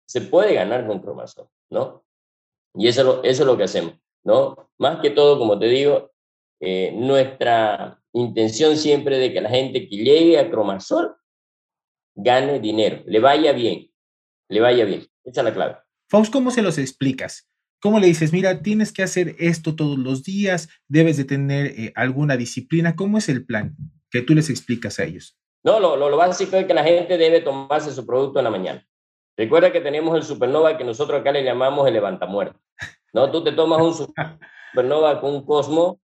se 0.08 0.22
puede 0.22 0.54
ganar 0.56 0.88
con 0.88 1.00
Cromasol, 1.00 1.48
¿no? 1.70 2.04
Y 2.74 2.88
eso 2.88 3.22
es 3.24 3.40
lo 3.42 3.58
que 3.58 3.64
hacemos, 3.64 3.96
¿no? 4.24 4.70
Más 4.78 5.00
que 5.02 5.10
todo, 5.10 5.38
como 5.38 5.60
te 5.60 5.68
digo, 5.68 6.12
eh, 6.60 6.92
nuestra 6.94 8.02
intención 8.14 8.78
siempre 8.78 9.18
de 9.18 9.34
que 9.34 9.42
la 9.42 9.50
gente 9.50 9.88
que 9.88 9.98
llegue 9.98 10.40
a 10.40 10.50
Cromasol 10.50 11.16
gane 12.16 12.60
dinero, 12.60 13.04
le 13.06 13.20
vaya 13.20 13.52
bien, 13.54 13.92
le 14.50 14.60
vaya 14.60 14.86
bien. 14.86 15.08
Esa 15.24 15.42
es 15.42 15.46
la 15.46 15.54
clave. 15.54 15.78
Faust, 16.10 16.32
¿cómo 16.32 16.52
se 16.52 16.62
los 16.62 16.78
explicas? 16.78 17.48
¿Cómo 17.80 18.00
le 18.00 18.08
dices, 18.08 18.32
mira, 18.32 18.62
tienes 18.62 18.92
que 18.92 19.02
hacer 19.02 19.36
esto 19.40 19.76
todos 19.76 19.98
los 19.98 20.24
días, 20.24 20.70
debes 20.88 21.18
de 21.18 21.26
tener 21.26 21.68
eh, 21.68 21.94
alguna 21.96 22.38
disciplina? 22.38 22.96
¿Cómo 22.96 23.18
es 23.18 23.28
el 23.30 23.46
plan? 23.46 23.76
que 24.12 24.22
tú 24.22 24.36
les 24.36 24.50
explicas 24.50 25.00
a 25.00 25.06
ellos? 25.06 25.38
No, 25.64 25.80
lo, 25.80 25.96
lo, 25.96 26.18
básico 26.18 26.58
es 26.58 26.66
que 26.66 26.74
la 26.74 26.84
gente 26.84 27.18
debe 27.18 27.42
tomarse 27.42 27.92
su 27.92 28.06
producto 28.06 28.40
en 28.40 28.46
la 28.46 28.52
mañana. 28.52 28.86
Recuerda 29.38 29.72
que 29.72 29.80
tenemos 29.80 30.16
el 30.16 30.24
supernova 30.24 30.78
que 30.78 30.84
nosotros 30.84 31.22
acá 31.22 31.32
le 31.32 31.44
llamamos 31.44 31.88
el 31.88 31.94
levantamuerto. 31.94 32.60
¿No? 33.14 33.32
Tú 33.32 33.44
te 33.44 33.52
tomas 33.52 33.82
un 33.82 33.94
supernova 34.72 35.22
con 35.22 35.36
un 35.36 35.46
cosmo, 35.46 36.00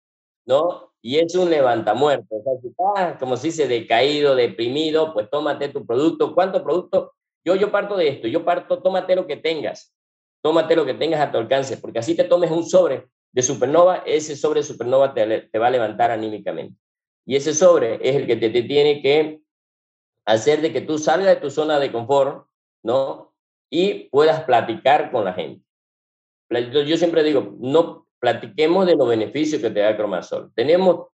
¿no? 0.45 0.93
Y 1.01 1.19
es 1.19 1.35
un 1.35 1.49
levantamuerto. 1.49 2.35
O 2.35 2.43
sea, 2.43 2.53
si 2.61 2.67
estás, 2.67 3.19
como 3.19 3.37
se 3.37 3.47
dice, 3.47 3.67
decaído, 3.67 4.35
deprimido, 4.35 5.13
pues 5.13 5.29
tómate 5.29 5.69
tu 5.69 5.85
producto. 5.85 6.33
¿Cuánto 6.33 6.63
producto? 6.63 7.13
Yo, 7.45 7.55
yo 7.55 7.71
parto 7.71 7.95
de 7.95 8.09
esto. 8.09 8.27
Yo 8.27 8.43
parto, 8.43 8.81
tómate 8.81 9.15
lo 9.15 9.25
que 9.27 9.37
tengas. 9.37 9.93
Tómate 10.41 10.75
lo 10.75 10.85
que 10.85 10.93
tengas 10.93 11.21
a 11.21 11.31
tu 11.31 11.37
alcance, 11.37 11.77
porque 11.77 11.99
así 11.99 12.15
te 12.15 12.23
tomes 12.23 12.51
un 12.51 12.65
sobre 12.65 13.07
de 13.31 13.41
supernova, 13.41 13.97
ese 14.05 14.35
sobre 14.35 14.61
de 14.61 14.65
supernova 14.65 15.13
te, 15.13 15.41
te 15.41 15.59
va 15.59 15.67
a 15.67 15.71
levantar 15.71 16.11
anímicamente. 16.11 16.79
Y 17.27 17.35
ese 17.35 17.53
sobre 17.53 17.95
es 17.95 18.15
el 18.15 18.25
que 18.25 18.37
te, 18.37 18.49
tiene 18.49 19.01
que 19.01 19.41
hacer 20.25 20.61
de 20.61 20.71
que 20.71 20.81
tú 20.81 20.97
salgas 20.97 21.27
de 21.27 21.41
tu 21.41 21.51
zona 21.51 21.77
de 21.77 21.91
confort, 21.91 22.47
¿no? 22.83 23.33
Y 23.69 24.09
puedas 24.09 24.43
platicar 24.45 25.11
con 25.11 25.25
la 25.25 25.33
gente. 25.33 25.66
Yo 26.49 26.97
siempre 26.97 27.23
digo, 27.23 27.55
no 27.59 28.07
platiquemos 28.19 28.85
de 28.85 28.95
los 28.95 29.07
beneficios 29.07 29.61
que 29.61 29.69
te 29.69 29.81
da 29.81 29.95
Cromasol. 29.95 30.51
Tenemos 30.55 31.07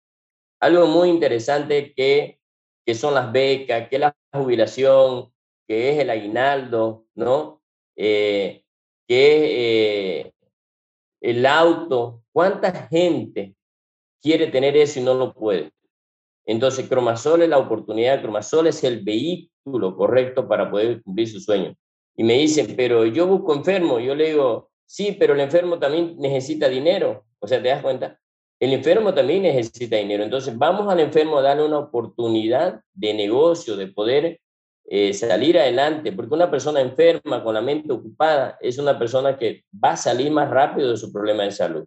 algo 0.59 0.87
muy 0.87 1.09
interesante 1.09 1.93
que, 1.93 2.39
que 2.85 2.95
son 2.95 3.13
las 3.13 3.31
becas, 3.31 3.89
que 3.89 3.99
la 3.99 4.15
jubilación, 4.31 5.31
que 5.67 5.91
es 5.91 5.99
el 5.99 6.09
aguinaldo, 6.09 7.05
¿no? 7.15 7.61
Eh, 7.95 8.63
que 9.07 9.35
es 9.35 10.27
eh, 10.27 10.33
el 11.21 11.45
auto. 11.45 12.23
¿Cuánta 12.31 12.87
gente 12.87 13.55
quiere 14.21 14.47
tener 14.47 14.77
eso 14.77 14.99
y 14.99 15.03
no 15.03 15.13
lo 15.13 15.33
puede? 15.33 15.71
Entonces, 16.45 16.87
Cromasol 16.87 17.41
es 17.41 17.49
la 17.49 17.57
oportunidad, 17.57 18.21
Cromasol 18.21 18.67
es 18.67 18.83
el 18.83 19.03
vehículo 19.03 19.95
correcto 19.95 20.47
para 20.47 20.69
poder 20.69 21.01
cumplir 21.01 21.27
su 21.29 21.39
sueño. 21.39 21.73
Y 22.15 22.23
me 22.23 22.33
dicen, 22.33 22.75
pero 22.75 23.05
yo 23.05 23.27
busco 23.27 23.55
enfermo. 23.55 23.99
Yo 23.99 24.13
le 24.13 24.31
digo, 24.31 24.69
sí, 24.85 25.15
pero 25.19 25.33
el 25.33 25.39
enfermo 25.39 25.79
también 25.79 26.15
necesita 26.17 26.69
dinero. 26.69 27.25
O 27.39 27.47
sea, 27.47 27.61
¿te 27.61 27.69
das 27.69 27.81
cuenta? 27.81 28.19
El 28.59 28.73
enfermo 28.73 29.13
también 29.13 29.43
necesita 29.43 29.97
dinero. 29.97 30.23
Entonces, 30.23 30.57
vamos 30.57 30.91
al 30.91 30.99
enfermo 30.99 31.37
a 31.37 31.41
darle 31.41 31.65
una 31.65 31.79
oportunidad 31.79 32.81
de 32.93 33.13
negocio, 33.13 33.75
de 33.75 33.87
poder 33.87 34.39
eh, 34.85 35.13
salir 35.13 35.57
adelante, 35.57 36.11
porque 36.11 36.33
una 36.33 36.51
persona 36.51 36.81
enferma 36.81 37.43
con 37.43 37.53
la 37.53 37.61
mente 37.61 37.91
ocupada 37.91 38.57
es 38.61 38.77
una 38.77 38.97
persona 38.97 39.37
que 39.37 39.63
va 39.83 39.91
a 39.91 39.97
salir 39.97 40.31
más 40.31 40.49
rápido 40.49 40.91
de 40.91 40.97
su 40.97 41.11
problema 41.11 41.43
de 41.43 41.51
salud. 41.51 41.85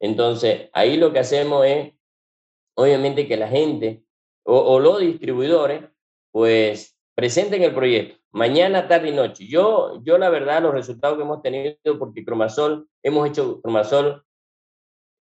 Entonces, 0.00 0.68
ahí 0.72 0.96
lo 0.96 1.12
que 1.12 1.20
hacemos 1.20 1.66
es 1.66 1.92
obviamente 2.74 3.26
que 3.26 3.36
la 3.36 3.48
gente 3.48 4.02
o, 4.44 4.78
los 4.78 5.00
distribuidores, 5.00 5.82
pues 6.30 6.96
presenten 7.16 7.62
el 7.62 7.74
proyecto 7.74 8.16
mañana, 8.36 8.86
tarde 8.86 9.08
y 9.08 9.12
noche. 9.12 9.46
Yo, 9.48 10.02
yo 10.04 10.18
la 10.18 10.28
verdad, 10.28 10.62
los 10.62 10.74
resultados 10.74 11.16
que 11.16 11.22
hemos 11.22 11.42
tenido, 11.42 11.98
porque 11.98 12.24
Cromasol, 12.24 12.86
hemos 13.02 13.28
hecho 13.28 13.62
Cromasol 13.62 14.22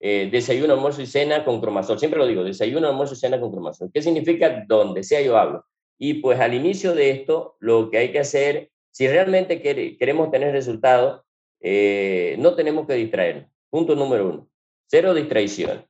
eh, 0.02 0.28
desayuno, 0.30 0.74
almuerzo 0.74 1.02
y 1.02 1.06
cena 1.06 1.46
con 1.46 1.62
Cromasol. 1.62 1.98
Siempre 1.98 2.20
lo 2.20 2.28
digo, 2.28 2.44
desayuno, 2.44 2.90
almuerzo 2.90 3.14
y 3.14 3.18
cena 3.18 3.40
con 3.40 3.52
Cromasol. 3.52 3.90
¿Qué 3.94 4.02
significa? 4.02 4.66
Donde 4.68 5.02
sea 5.04 5.22
yo 5.22 5.38
hablo. 5.38 5.66
Y 5.98 6.16
pues 6.16 6.40
al 6.42 6.54
inicio 6.54 6.94
de 6.94 7.12
esto, 7.12 7.56
lo 7.60 7.90
que 7.90 8.00
hay 8.00 8.12
que 8.12 8.20
hacer, 8.20 8.70
si 8.92 9.08
realmente 9.08 9.62
queremos 9.62 10.30
tener 10.30 10.52
resultados, 10.52 11.22
eh, 11.62 12.36
no 12.40 12.54
tenemos 12.54 12.86
que 12.86 12.96
distraernos. 12.96 13.50
Punto 13.70 13.96
número 13.96 14.28
uno. 14.28 14.50
Cero 14.88 15.14
distracción, 15.14 15.86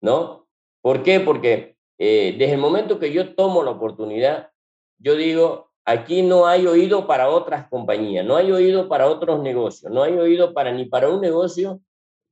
¿no? 0.00 0.46
¿Por 0.80 1.02
qué? 1.02 1.18
Porque 1.18 1.76
eh, 1.98 2.36
desde 2.38 2.54
el 2.54 2.60
momento 2.60 3.00
que 3.00 3.12
yo 3.12 3.34
tomo 3.34 3.64
la 3.64 3.72
oportunidad, 3.72 4.52
yo 4.98 5.16
digo, 5.16 5.67
aquí 5.88 6.20
no 6.20 6.46
hay 6.46 6.66
oído 6.66 7.06
para 7.06 7.30
otras 7.30 7.66
compañías, 7.68 8.24
no 8.24 8.36
hay 8.36 8.52
oído 8.52 8.88
para 8.88 9.08
otros 9.08 9.40
negocios, 9.40 9.90
no 9.90 10.02
hay 10.02 10.12
oído 10.18 10.52
para 10.52 10.70
ni 10.70 10.84
para 10.84 11.08
un 11.08 11.22
negocio 11.22 11.80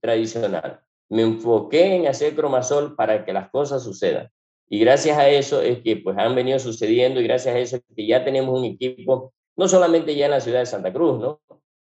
tradicional. 0.02 0.80
Me 1.08 1.22
enfoqué 1.22 1.94
en 1.94 2.06
hacer 2.06 2.36
cromasol 2.36 2.94
para 2.94 3.25
que 3.25 3.32
las 3.32 3.48
cosas 3.48 3.82
sucedan. 3.82 4.28
Y 4.68 4.80
gracias 4.80 5.16
a 5.16 5.30
eso 5.30 5.62
es 5.62 5.80
que 5.80 5.96
pues 5.96 6.18
han 6.18 6.34
venido 6.34 6.58
sucediendo 6.58 7.18
y 7.18 7.25
gracias 7.25 7.54
a 7.54 7.58
eso 7.58 7.76
es 7.76 7.82
que 7.96 8.06
ya 8.06 8.22
tenemos 8.25 8.58
un 8.58 8.66
equipo, 8.66 9.32
no 9.56 9.68
solamente 9.68 10.14
ya 10.14 10.26
en 10.26 10.32
la 10.32 10.40
ciudad 10.40 10.58
de 10.58 10.66
Santa 10.66 10.92
Cruz, 10.92 11.18
¿no? 11.18 11.40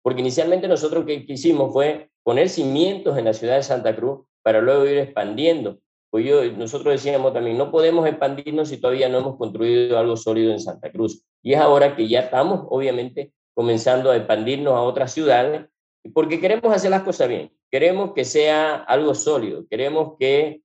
Porque 0.01 0.21
inicialmente 0.21 0.69
nosotros 0.69 1.01
lo 1.01 1.05
que 1.05 1.25
quisimos 1.25 1.73
fue 1.73 2.09
poner 2.23 2.47
cimientos 2.47 3.17
en 3.17 3.25
la 3.25 3.33
ciudad 3.33 3.57
de 3.57 3.63
Santa 3.63 3.93
Cruz 3.93 4.25
para 4.41 4.61
luego 4.61 4.85
ir 4.85 4.99
expandiendo 4.99 5.79
pues 6.09 6.25
yo, 6.25 6.43
nosotros 6.53 6.93
decíamos 6.93 7.33
también, 7.33 7.57
no 7.57 7.71
podemos 7.71 8.07
expandirnos 8.07 8.69
si 8.69 8.77
todavía 8.77 9.09
no 9.09 9.19
hemos 9.19 9.37
construido 9.37 9.97
algo 9.97 10.15
sólido 10.15 10.51
en 10.51 10.59
Santa 10.59 10.91
Cruz. 10.91 11.23
Y 11.43 11.53
es 11.53 11.59
ahora 11.59 11.95
que 11.95 12.07
ya 12.07 12.21
estamos, 12.21 12.65
obviamente, 12.69 13.33
comenzando 13.53 14.11
a 14.11 14.15
expandirnos 14.15 14.73
a 14.73 14.81
otras 14.81 15.11
ciudades, 15.11 15.65
porque 16.13 16.39
queremos 16.39 16.73
hacer 16.73 16.91
las 16.91 17.03
cosas 17.03 17.27
bien, 17.27 17.51
queremos 17.69 18.13
que 18.13 18.23
sea 18.23 18.75
algo 18.75 19.13
sólido, 19.13 19.65
queremos 19.69 20.13
que 20.17 20.61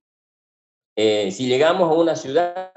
eh, 0.95 1.31
si 1.31 1.47
llegamos 1.47 1.89
a 1.89 1.93
una 1.93 2.15
ciudad, 2.15 2.71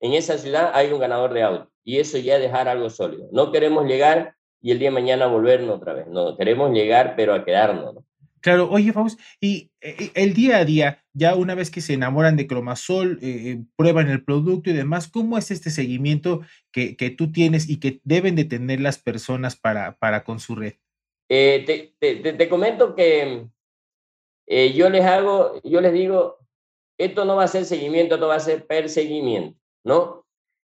en 0.00 0.12
esa 0.12 0.38
ciudad 0.38 0.70
hay 0.74 0.92
un 0.92 1.00
ganador 1.00 1.32
de 1.32 1.42
auto, 1.42 1.70
y 1.82 1.98
eso 1.98 2.18
ya 2.18 2.38
dejar 2.38 2.68
algo 2.68 2.90
sólido. 2.90 3.28
No 3.32 3.50
queremos 3.50 3.86
llegar 3.86 4.36
y 4.60 4.72
el 4.72 4.78
día 4.78 4.88
de 4.88 4.94
mañana 4.94 5.26
volvernos 5.26 5.76
otra 5.76 5.94
vez, 5.94 6.06
no, 6.06 6.36
queremos 6.36 6.70
llegar 6.72 7.14
pero 7.16 7.34
a 7.34 7.44
quedarnos. 7.44 7.94
¿no? 7.94 8.04
Claro, 8.40 8.68
oye, 8.70 8.92
Faust, 8.92 9.18
y 9.40 9.70
eh, 9.80 10.10
el 10.14 10.34
día 10.34 10.58
a 10.58 10.64
día, 10.64 11.04
ya 11.16 11.34
una 11.34 11.54
vez 11.54 11.70
que 11.70 11.80
se 11.80 11.94
enamoran 11.94 12.36
de 12.36 12.46
Cromasol, 12.46 13.18
eh, 13.22 13.52
eh, 13.52 13.64
prueban 13.74 14.10
el 14.10 14.22
producto 14.22 14.68
y 14.68 14.74
demás, 14.74 15.08
¿cómo 15.08 15.38
es 15.38 15.50
este 15.50 15.70
seguimiento 15.70 16.42
que, 16.70 16.94
tú 17.16 17.32
tienes 17.32 17.70
y 17.70 17.80
que 17.80 18.00
deben 18.04 18.36
de 18.36 18.44
tener 18.44 18.80
las 18.80 18.98
personas 18.98 19.56
para, 19.56 19.96
para 19.96 20.24
con 20.24 20.40
su 20.40 20.54
red? 20.54 20.74
te, 21.26 22.48
comento 22.50 22.94
que 22.94 23.46
yo 24.74 24.90
les 24.90 25.04
hago, 25.06 25.60
yo 25.64 25.80
les 25.80 25.94
digo, 25.94 26.36
esto 26.98 27.24
no 27.24 27.36
va 27.36 27.44
a 27.44 27.48
ser 27.48 27.64
seguimiento, 27.64 28.16
esto 28.16 28.28
va 28.28 28.36
a 28.36 28.40
ser 28.40 28.66
perseguimiento, 28.66 29.58
¿no? 29.84 30.26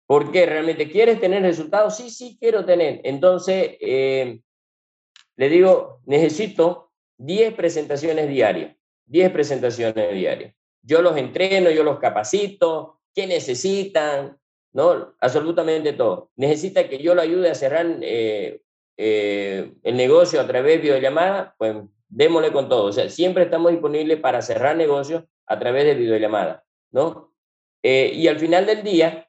Porque 0.07 0.45
realmente 0.45 0.91
quieres 0.91 1.21
tener 1.21 1.43
resultados, 1.43 1.97
sí, 1.97 2.11
sí 2.11 2.37
quiero 2.41 2.65
tener. 2.65 3.01
Entonces, 3.05 3.77
le 3.81 5.49
digo, 5.49 6.01
necesito 6.05 6.91
10 7.19 7.55
presentaciones 7.55 8.29
diarias, 8.29 8.77
10 9.13 9.31
presentaciones 9.31 10.15
diarias. 10.15 10.55
Yo 10.83 11.03
los 11.03 11.17
entreno, 11.19 11.71
yo 11.71 11.85
los 11.85 11.99
capacito, 11.99 12.99
¿qué 13.15 13.27
necesitan? 13.27 14.39
¿No? 14.73 15.15
Absolutamente 15.21 15.93
todo. 15.93 16.31
Necesita 16.35 16.89
que 16.89 16.99
yo 16.99 17.15
lo 17.15 17.21
ayude 17.21 17.51
a 17.51 17.55
cerrar 17.55 17.87
eh, 18.01 18.63
eh, 18.97 19.75
el 19.83 19.97
negocio 19.97 20.41
a 20.41 20.47
través 20.47 20.77
de 20.77 20.83
videollamada, 20.83 21.55
pues 21.59 21.77
démosle 22.09 22.53
con 22.53 22.71
todo. 22.71 22.87
O 22.87 22.93
sea, 22.93 23.11
siempre 23.11 23.45
estamos 23.45 23.71
disponibles 23.71 24.19
para 24.19 24.41
cerrar 24.41 24.77
negocios 24.77 25.25
a 25.47 25.59
través 25.59 25.85
de 25.85 25.95
videollamada, 25.95 26.65
¿no? 26.91 27.35
Eh, 27.83 28.13
y 28.15 28.29
al 28.29 28.39
final 28.39 28.65
del 28.65 28.83
día, 28.83 29.29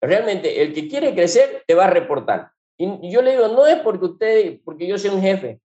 realmente 0.00 0.62
el 0.62 0.72
que 0.72 0.88
quiere 0.88 1.14
crecer 1.14 1.64
te 1.66 1.74
va 1.74 1.84
a 1.84 1.90
reportar. 1.90 2.50
Y 2.78 3.10
yo 3.10 3.20
le 3.20 3.32
digo, 3.32 3.48
no 3.48 3.66
es 3.66 3.78
porque 3.80 4.06
usted, 4.06 4.60
porque 4.64 4.86
yo 4.86 4.96
sea 4.96 5.12
un 5.12 5.20
jefe, 5.20 5.60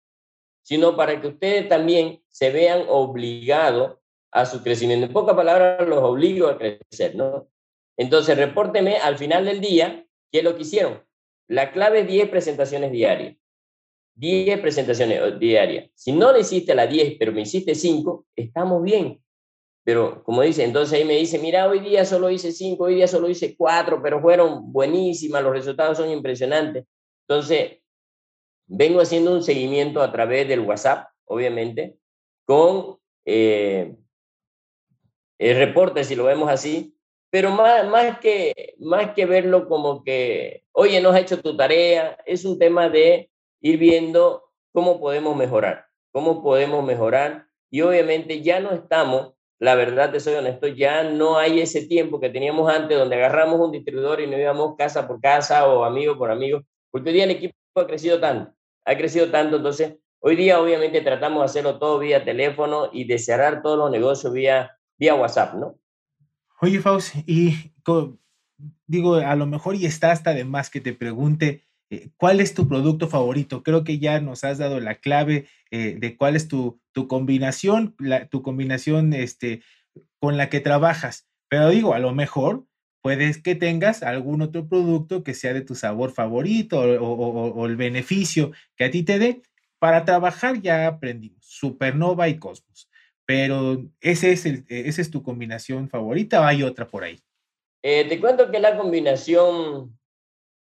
sino 0.65 0.97
para 0.97 1.21
que 1.21 1.29
ustedes 1.29 1.69
también 1.69 2.23
se 2.29 2.51
vean 2.51 2.87
obligados 2.89 3.99
a 4.33 4.47
su 4.47 4.63
crecimiento. 4.63 5.07
En 5.07 5.13
pocas 5.13 5.37
palabras, 5.37 5.87
los 5.87 6.03
obligo 6.03 6.49
a 6.49 6.59
crecer, 6.59 7.15
¿no? 7.15 7.47
Entonces, 7.97 8.37
repórteme 8.37 8.97
al 8.97 9.17
final 9.19 9.45
del 9.45 9.61
día 9.61 10.05
qué 10.33 10.39
es 10.39 10.45
lo 10.45 10.57
que 10.57 10.63
hicieron. 10.63 11.05
La 11.47 11.71
clave 11.71 12.01
es 12.01 12.09
10 12.09 12.31
presentaciones 12.31 12.91
diarias. 12.91 13.37
10 14.17 14.61
presentaciones 14.61 15.21
eh, 15.21 15.37
diarias. 15.39 15.91
Si 15.95 16.13
no 16.13 16.33
le 16.33 16.41
hiciste 16.41 16.75
las 16.75 16.89
10, 16.91 17.17
pero 17.19 17.33
me 17.33 17.43
hiciste 17.43 17.75
5, 17.75 18.27
estamos 18.35 18.83
bien. 18.83 19.23
Pero 19.85 20.25
como 20.25 20.41
dice, 20.41 20.65
entonces 20.65 20.99
ahí 20.99 21.05
me 21.05 21.17
dice, 21.17 21.39
mira, 21.39 21.69
hoy 21.69 21.81
día 21.81 22.07
solo 22.07 22.31
hice 22.31 22.53
5, 22.53 22.83
hoy 22.83 22.95
día 22.95 23.07
solo 23.07 23.29
hice 23.29 23.55
4, 23.55 24.01
pero 24.03 24.21
fueron 24.23 24.73
buenísimas, 24.73 25.43
los 25.43 25.53
resultados 25.53 25.99
son 25.99 26.11
impresionantes. 26.11 26.87
Entonces, 27.29 27.83
vengo 28.67 29.01
haciendo 29.01 29.33
un 29.33 29.43
seguimiento 29.43 30.03
a 30.03 30.13
través 30.13 30.49
del 30.49 30.61
WhatsApp, 30.61 31.09
obviamente, 31.27 31.97
con 32.45 32.99
eh, 33.25 33.97
el 35.39 35.57
reporte, 35.57 36.05
si 36.05 36.15
lo 36.15 36.25
vemos 36.25 36.49
así, 36.49 36.97
pero 37.31 37.51
más, 37.51 37.87
más, 37.89 38.19
que, 38.21 38.75
más 38.79 39.13
que 39.13 39.27
verlo 39.27 39.69
como 39.69 40.05
que, 40.05 40.65
oye, 40.73 41.01
no 41.01 41.11
has 41.11 41.21
hecho 41.21 41.41
tu 41.41 41.57
tarea, 41.57 42.17
es 42.27 42.45
un 42.45 42.59
tema 42.59 42.89
de 42.89 43.31
ir 43.61 43.79
viendo 43.79 44.45
cómo 44.73 45.01
podemos 45.01 45.37
mejorar, 45.37 45.87
cómo 46.13 46.43
podemos 46.43 46.85
mejorar. 46.85 47.47
Y 47.71 47.81
obviamente 47.81 48.41
ya 48.41 48.61
no 48.61 48.71
estamos, 48.71 49.33
la 49.59 49.75
verdad 49.75 50.13
te 50.13 50.21
soy 50.21 50.35
honesto, 50.35 50.69
ya 50.69 51.03
no 51.03 51.37
hay 51.37 51.61
ese 51.61 51.87
tiempo 51.87 52.21
que 52.21 52.31
teníamos 52.31 52.73
antes 52.73 52.97
donde 52.97 53.17
agarramos 53.17 53.59
un 53.59 53.73
distribuidor 53.73 54.21
y 54.21 54.29
nos 54.29 54.39
íbamos 54.39 54.77
casa 54.77 55.09
por 55.09 55.21
casa 55.21 55.67
o 55.67 55.83
amigo 55.83 56.17
por 56.17 56.31
amigo, 56.31 56.63
porque 56.93 57.09
hoy 57.11 57.15
día 57.15 57.25
el 57.25 57.33
equipo 57.33 57.55
ha 57.81 57.87
crecido 57.87 58.21
tanto, 58.21 58.53
ha 58.85 58.97
crecido 58.97 59.31
tanto, 59.31 59.57
entonces 59.57 59.97
hoy 60.21 60.37
día 60.37 60.61
obviamente 60.61 61.01
tratamos 61.01 61.41
de 61.41 61.45
hacerlo 61.47 61.79
todo 61.79 61.99
vía 61.99 62.25
teléfono 62.25 62.91
y 62.93 63.05
de 63.05 63.19
cerrar 63.19 63.63
todos 63.63 63.79
los 63.79 63.91
negocios 63.91 64.33
vía, 64.33 64.79
vía 64.97 65.15
WhatsApp, 65.15 65.55
¿no? 65.55 65.79
Oye, 66.61 66.81
Faust, 66.81 67.17
y 67.27 67.73
digo, 68.87 69.17
a 69.17 69.37
lo 69.37 69.47
mejor 69.47 69.75
y 69.75 69.87
está 69.87 70.13
hasta 70.13 70.33
de 70.35 70.45
más 70.45 70.71
que 70.71 70.81
te 70.81 70.95
pregunte, 70.95 71.65
eh, 71.91 72.11
¿cuál 72.17 72.41
es 72.41 72.55
tu 72.55 72.69
producto 72.69 73.09
favorito? 73.09 73.63
Creo 73.63 73.85
que 73.85 73.99
ya 73.99 74.21
nos 74.21 74.45
has 74.45 74.59
dado 74.59 74.81
la 74.81 74.97
clave 74.97 75.47
eh, 75.71 75.97
de 75.99 76.17
cuál 76.17 76.37
es 76.37 76.49
tu, 76.49 76.81
tu 76.93 77.09
combinación, 77.09 77.95
tu 78.31 78.43
combinación 78.43 79.13
este, 79.13 79.63
con 80.19 80.37
la 80.37 80.49
que 80.49 80.61
trabajas. 80.61 81.29
Pero 81.49 81.69
digo, 81.71 81.95
a 81.95 81.99
lo 81.99 82.15
mejor 82.15 82.65
puedes 83.05 83.43
que 83.43 83.55
tengas 83.55 84.03
algún 84.03 84.41
otro 84.41 84.67
producto 84.67 85.23
que 85.23 85.35
sea 85.35 85.53
de 85.53 85.61
tu 85.61 85.75
sabor 85.75 86.11
favorito 86.11 86.81
o, 86.81 87.67
el 87.67 87.77
beneficio 87.77 88.53
que 88.77 88.85
a 88.85 88.91
ti 88.91 89.03
te 89.03 89.19
dé. 89.19 89.43
Para 89.79 90.07
trabajar 90.07 90.63
ya 90.63 90.87
aprendimos 90.87 91.45
Supernova 91.45 92.31
y 92.31 92.39
Cosmos, 92.39 92.89
pero 93.27 93.85
ese 94.01 94.33
es 94.33 94.47
el, 94.47 94.65
esa 94.69 95.03
es 95.03 95.11
tu 95.11 95.23
combinación 95.23 95.91
favorita 95.91 96.41
o 96.41 96.45
hay 96.45 96.63
otra 96.63 96.87
por 96.87 97.05
ahí. 97.05 97.21
Eh, 97.83 98.09
te 98.09 98.19
cuento 98.19 98.51
que 98.51 98.59
la 98.59 98.79
combinación 98.79 99.99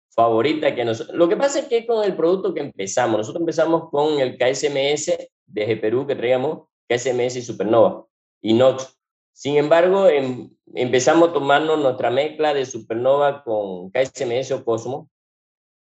favorita 0.08 0.74
que 0.74 0.86
nos... 0.86 1.10
Lo 1.10 1.28
que 1.28 1.36
pasa 1.36 1.58
es 1.58 1.66
que 1.66 1.86
con 1.86 2.02
el 2.02 2.16
producto 2.16 2.54
que 2.54 2.60
empezamos, 2.60 3.18
nosotros 3.18 3.42
empezamos 3.42 3.90
con 3.90 4.18
el 4.18 4.38
KSMS 4.38 5.12
de 5.46 5.76
Perú 5.76 6.06
que 6.06 6.16
traíamos, 6.16 6.68
KSMS 6.88 7.36
y 7.36 7.42
Supernova, 7.42 8.06
Inox. 8.40 8.98
Sin 9.32 9.56
embargo, 9.56 10.06
em, 10.08 10.50
empezamos 10.74 11.30
a 11.30 11.32
tomarnos 11.32 11.78
nuestra 11.78 12.10
mezcla 12.10 12.54
de 12.54 12.66
supernova 12.66 13.42
con 13.42 13.90
KSMS 13.90 14.52
o 14.52 14.64
Cosmo, 14.64 15.08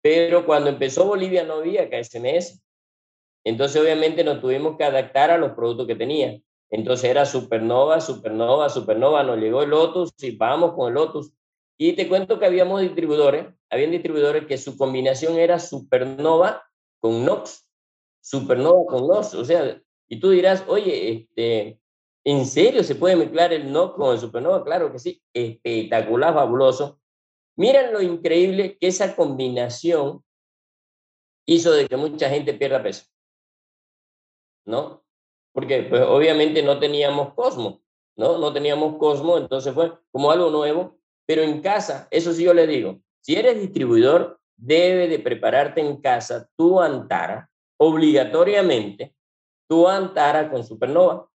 pero 0.02 0.44
cuando 0.46 0.70
empezó 0.70 1.06
Bolivia 1.06 1.44
no 1.44 1.54
había 1.54 1.88
KSMS. 1.88 2.60
Entonces, 3.44 3.80
obviamente, 3.80 4.24
nos 4.24 4.40
tuvimos 4.40 4.76
que 4.76 4.84
adaptar 4.84 5.30
a 5.30 5.38
los 5.38 5.52
productos 5.52 5.86
que 5.86 5.96
tenía. 5.96 6.40
Entonces 6.72 7.10
era 7.10 7.26
supernova, 7.26 8.00
supernova, 8.00 8.70
supernova, 8.70 9.22
nos 9.22 9.38
llegó 9.38 9.62
el 9.62 9.70
Lotus 9.70 10.10
y 10.22 10.36
vamos 10.36 10.72
con 10.72 10.88
el 10.88 10.94
Lotus. 10.94 11.34
Y 11.76 11.92
te 11.92 12.08
cuento 12.08 12.38
que 12.38 12.46
habíamos 12.46 12.80
distribuidores, 12.80 13.46
habían 13.68 13.90
distribuidores 13.90 14.46
que 14.46 14.56
su 14.56 14.78
combinación 14.78 15.38
era 15.38 15.58
supernova 15.58 16.62
con 16.98 17.26
NOx, 17.26 17.68
supernova 18.22 18.86
con 18.86 19.06
NOx. 19.06 19.34
O 19.34 19.44
sea, 19.44 19.82
y 20.08 20.18
tú 20.18 20.30
dirás, 20.30 20.64
oye, 20.66 21.12
este, 21.12 21.78
¿En 22.24 22.46
serio 22.46 22.84
se 22.84 22.94
puede 22.94 23.16
mezclar 23.16 23.52
el 23.52 23.72
NOx 23.72 23.96
con 23.96 24.12
el 24.12 24.20
supernova? 24.20 24.64
Claro 24.64 24.92
que 24.92 24.98
sí, 24.98 25.22
espectacular, 25.34 26.34
fabuloso. 26.34 27.00
Miren 27.56 27.92
lo 27.92 28.00
increíble 28.00 28.78
que 28.78 28.86
esa 28.86 29.16
combinación 29.16 30.24
hizo 31.46 31.72
de 31.72 31.88
que 31.88 31.96
mucha 31.96 32.30
gente 32.30 32.54
pierda 32.54 32.82
peso. 32.82 33.06
¿No? 34.64 35.04
Porque 35.52 35.82
pues 35.82 36.02
obviamente 36.02 36.62
no 36.62 36.78
teníamos 36.78 37.34
Cosmo, 37.34 37.82
¿no? 38.16 38.38
No 38.38 38.52
teníamos 38.52 38.96
Cosmo, 38.98 39.36
entonces 39.36 39.74
fue 39.74 39.92
como 40.12 40.30
algo 40.30 40.50
nuevo, 40.50 40.98
pero 41.26 41.42
en 41.42 41.60
casa, 41.60 42.08
eso 42.10 42.32
sí 42.32 42.44
yo 42.44 42.54
le 42.54 42.66
digo, 42.66 43.00
si 43.20 43.34
eres 43.34 43.60
distribuidor, 43.60 44.40
debe 44.56 45.08
de 45.08 45.18
prepararte 45.18 45.80
en 45.80 46.00
casa 46.00 46.48
tu 46.56 46.80
Antara, 46.80 47.50
obligatoriamente, 47.78 49.14
tu 49.68 49.88
Antara 49.88 50.50
con 50.50 50.64
Supernova. 50.64 51.28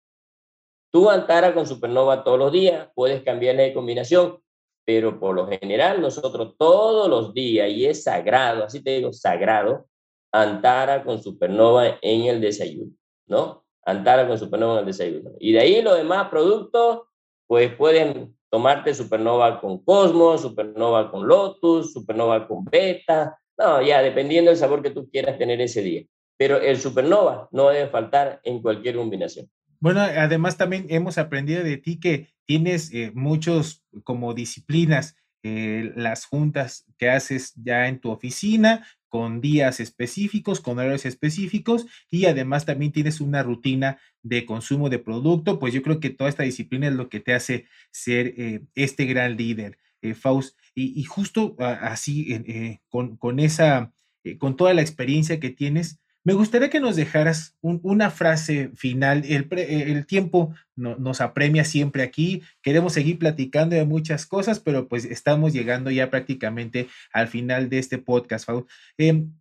Tú 0.91 1.09
Antara 1.09 1.53
con 1.53 1.67
Supernova 1.67 2.23
todos 2.23 2.39
los 2.39 2.51
días, 2.51 2.89
puedes 2.95 3.21
cambiarle 3.23 3.63
de 3.63 3.73
combinación, 3.73 4.39
pero 4.85 5.19
por 5.19 5.35
lo 5.35 5.47
general 5.47 6.01
nosotros 6.01 6.55
todos 6.57 7.09
los 7.09 7.33
días, 7.33 7.69
y 7.69 7.85
es 7.85 8.03
sagrado, 8.03 8.63
así 8.63 8.81
te 8.81 8.91
digo, 8.91 9.11
sagrado, 9.11 9.87
Antara 10.31 11.03
con 11.03 11.21
Supernova 11.21 11.97
en 12.01 12.23
el 12.23 12.41
desayuno, 12.41 12.91
¿no? 13.27 13.65
Antara 13.85 14.27
con 14.27 14.37
Supernova 14.37 14.73
en 14.73 14.79
el 14.79 14.85
desayuno. 14.85 15.31
Y 15.39 15.53
de 15.53 15.59
ahí 15.59 15.81
los 15.81 15.97
demás 15.97 16.29
productos, 16.29 17.03
pues 17.47 17.73
pueden 17.75 18.37
tomarte 18.49 18.93
Supernova 18.93 19.59
con 19.59 19.83
Cosmos, 19.83 20.41
Supernova 20.41 21.11
con 21.11 21.27
Lotus, 21.27 21.93
Supernova 21.93 22.47
con 22.47 22.65
Beta, 22.65 23.39
no, 23.57 23.81
ya 23.81 24.01
dependiendo 24.01 24.51
del 24.51 24.57
sabor 24.57 24.81
que 24.81 24.91
tú 24.91 25.09
quieras 25.09 25.37
tener 25.37 25.59
ese 25.61 25.81
día. 25.81 26.03
Pero 26.37 26.57
el 26.57 26.79
Supernova 26.79 27.47
no 27.51 27.69
debe 27.69 27.89
faltar 27.89 28.39
en 28.43 28.61
cualquier 28.61 28.95
combinación. 28.95 29.49
Bueno, 29.79 30.01
además 30.01 30.57
también 30.57 30.87
hemos 30.89 31.17
aprendido 31.17 31.63
de 31.63 31.77
ti 31.77 31.99
que 31.99 32.27
tienes 32.45 32.93
eh, 32.93 33.11
muchos 33.13 33.83
como 34.03 34.33
disciplinas, 34.33 35.15
eh, 35.43 35.93
las 35.95 36.25
juntas 36.25 36.85
que 36.97 37.09
haces 37.09 37.53
ya 37.55 37.87
en 37.87 37.99
tu 37.99 38.09
oficina, 38.09 38.85
con 39.07 39.39
días 39.39 39.79
específicos, 39.79 40.59
con 40.59 40.77
horarios 40.77 41.05
específicos 41.05 41.85
y 42.09 42.25
además 42.25 42.65
también 42.65 42.91
tienes 42.91 43.21
una 43.21 43.43
rutina 43.43 43.99
de 44.21 44.45
consumo 44.45 44.89
de 44.89 44.99
producto, 44.99 45.59
pues 45.59 45.73
yo 45.73 45.81
creo 45.81 45.99
que 45.99 46.09
toda 46.09 46.29
esta 46.29 46.43
disciplina 46.43 46.87
es 46.87 46.93
lo 46.93 47.07
que 47.07 47.19
te 47.19 47.33
hace 47.33 47.65
ser 47.91 48.33
eh, 48.37 48.63
este 48.75 49.05
gran 49.05 49.37
líder, 49.37 49.77
Faust. 50.15 50.57
Y, 50.75 51.03
justo 51.05 51.55
así, 51.59 52.33
eh, 52.33 52.79
con, 52.89 53.17
con, 53.17 53.39
esa, 53.39 53.93
con 54.37 54.55
toda 54.55 54.73
la 54.73 54.81
experiencia 54.81 55.39
que 55.39 55.49
tienes, 55.49 55.99
me 56.27 56.33
gustaría 56.33 56.69
que 56.69 56.81
nos 56.81 56.97
dejaras 56.97 57.55
una 57.61 58.11
frase 58.11 58.69
final. 58.75 59.23
El, 59.23 59.47
el 59.57 60.05
tiempo 60.05 60.53
nos 60.75 61.21
apremia 61.21 61.63
siempre 61.63 62.03
aquí. 62.03 62.41
Queremos 62.61 62.91
seguir 62.91 63.17
platicando 63.17 63.77
de 63.77 63.85
muchas 63.85 64.25
cosas, 64.25 64.59
pero 64.59 64.89
pues 64.89 65.05
estamos 65.05 65.53
llegando 65.53 65.89
ya 65.89 66.09
prácticamente 66.09 66.89
al 67.13 67.29
final 67.29 67.69
de 67.69 67.79
este 67.79 67.97
podcast. 67.97 68.49
Em, 68.97 69.31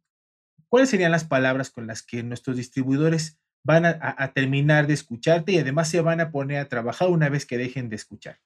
¿Cuáles 0.68 0.88
serían 0.88 1.10
las 1.10 1.24
palabras 1.24 1.70
con 1.70 1.88
las 1.88 2.04
que 2.04 2.22
nuestros 2.22 2.56
distribuidores 2.56 3.36
van 3.64 3.84
a, 3.84 4.32
terminar 4.32 4.86
de 4.86 4.94
escucharte 4.94 5.50
y 5.50 5.58
además 5.58 5.90
se 5.90 6.00
van 6.00 6.20
a 6.20 6.30
poner 6.30 6.58
a 6.58 6.68
trabajar 6.68 7.08
una 7.08 7.28
vez 7.28 7.46
que 7.46 7.58
dejen 7.58 7.88
de 7.88 7.96
escuchar? 7.96 8.38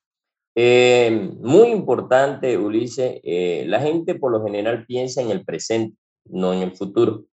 Em, 0.55 1.39
muy 1.43 1.69
importante, 1.69 2.57
Ulises, 2.57 3.21
eh, 3.23 3.65
la 3.67 3.81
gente 3.81 4.15
por 4.15 4.33
lo 4.33 4.43
general 4.43 4.87
piensa 4.87 5.21
en 5.21 5.31
el 5.31 5.45
presente, 5.45 5.99
no 6.25 6.55
en 6.55 6.63
el 6.63 6.73
futuro. 6.73 7.27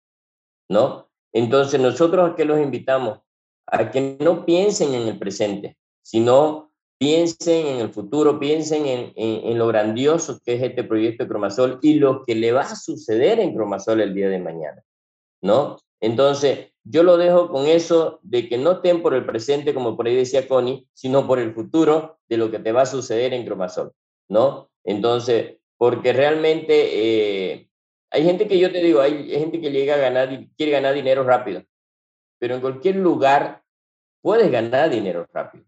¿No? 0.68 1.08
Entonces 1.32 1.80
nosotros 1.80 2.30
a 2.30 2.36
qué 2.36 2.44
los 2.44 2.60
invitamos? 2.60 3.20
A 3.66 3.90
que 3.90 4.16
no 4.20 4.44
piensen 4.44 4.94
en 4.94 5.08
el 5.08 5.18
presente, 5.18 5.76
sino 6.02 6.72
piensen 6.98 7.66
en 7.66 7.80
el 7.80 7.88
futuro, 7.90 8.38
piensen 8.38 8.86
en, 8.86 9.12
en, 9.16 9.58
lo 9.58 9.66
grandioso 9.66 10.38
que 10.44 10.54
es 10.54 10.62
este 10.62 10.84
proyecto 10.84 11.24
de 11.24 11.28
Cromasol 11.28 11.78
y 11.82 11.94
lo 11.94 12.24
que 12.24 12.34
le 12.34 12.52
va 12.52 12.62
a 12.62 12.76
suceder 12.76 13.40
en 13.40 13.54
Cromasol 13.54 14.00
el 14.00 14.14
día 14.14 14.28
de 14.28 14.38
mañana, 14.38 14.82
¿no? 15.42 15.76
Entonces, 16.00 16.72
yo 16.84 17.02
lo 17.02 17.16
dejo 17.16 17.48
con 17.48 17.66
eso 17.66 18.20
de 18.22 18.48
que 18.48 18.58
no 18.58 18.72
estén 18.72 19.02
por 19.02 19.14
el 19.14 19.24
presente, 19.24 19.74
como 19.74 19.96
por 19.96 20.06
ahí 20.06 20.14
decía 20.14 20.46
Connie, 20.46 20.86
sino 20.92 21.26
por 21.26 21.38
el 21.38 21.54
futuro 21.54 22.18
de 22.28 22.36
lo 22.36 22.50
que 22.50 22.58
te 22.58 22.72
va 22.72 22.82
a 22.82 22.86
suceder 22.86 23.32
en 23.32 23.44
Cromasol, 23.44 23.92
¿no? 24.28 24.70
Entonces, 24.84 25.56
porque 25.78 26.12
realmente 26.12 27.52
eh, 27.54 27.68
hay 28.14 28.22
gente 28.22 28.46
que 28.46 28.60
yo 28.60 28.70
te 28.70 28.78
digo, 28.78 29.00
hay 29.00 29.28
gente 29.28 29.60
que 29.60 29.72
llega 29.72 29.94
a 29.96 29.98
ganar, 29.98 30.28
quiere 30.56 30.70
ganar 30.70 30.94
dinero 30.94 31.24
rápido, 31.24 31.64
pero 32.38 32.54
en 32.54 32.60
cualquier 32.60 32.94
lugar 32.94 33.62
puedes 34.22 34.52
ganar 34.52 34.88
dinero 34.88 35.26
rápido. 35.32 35.64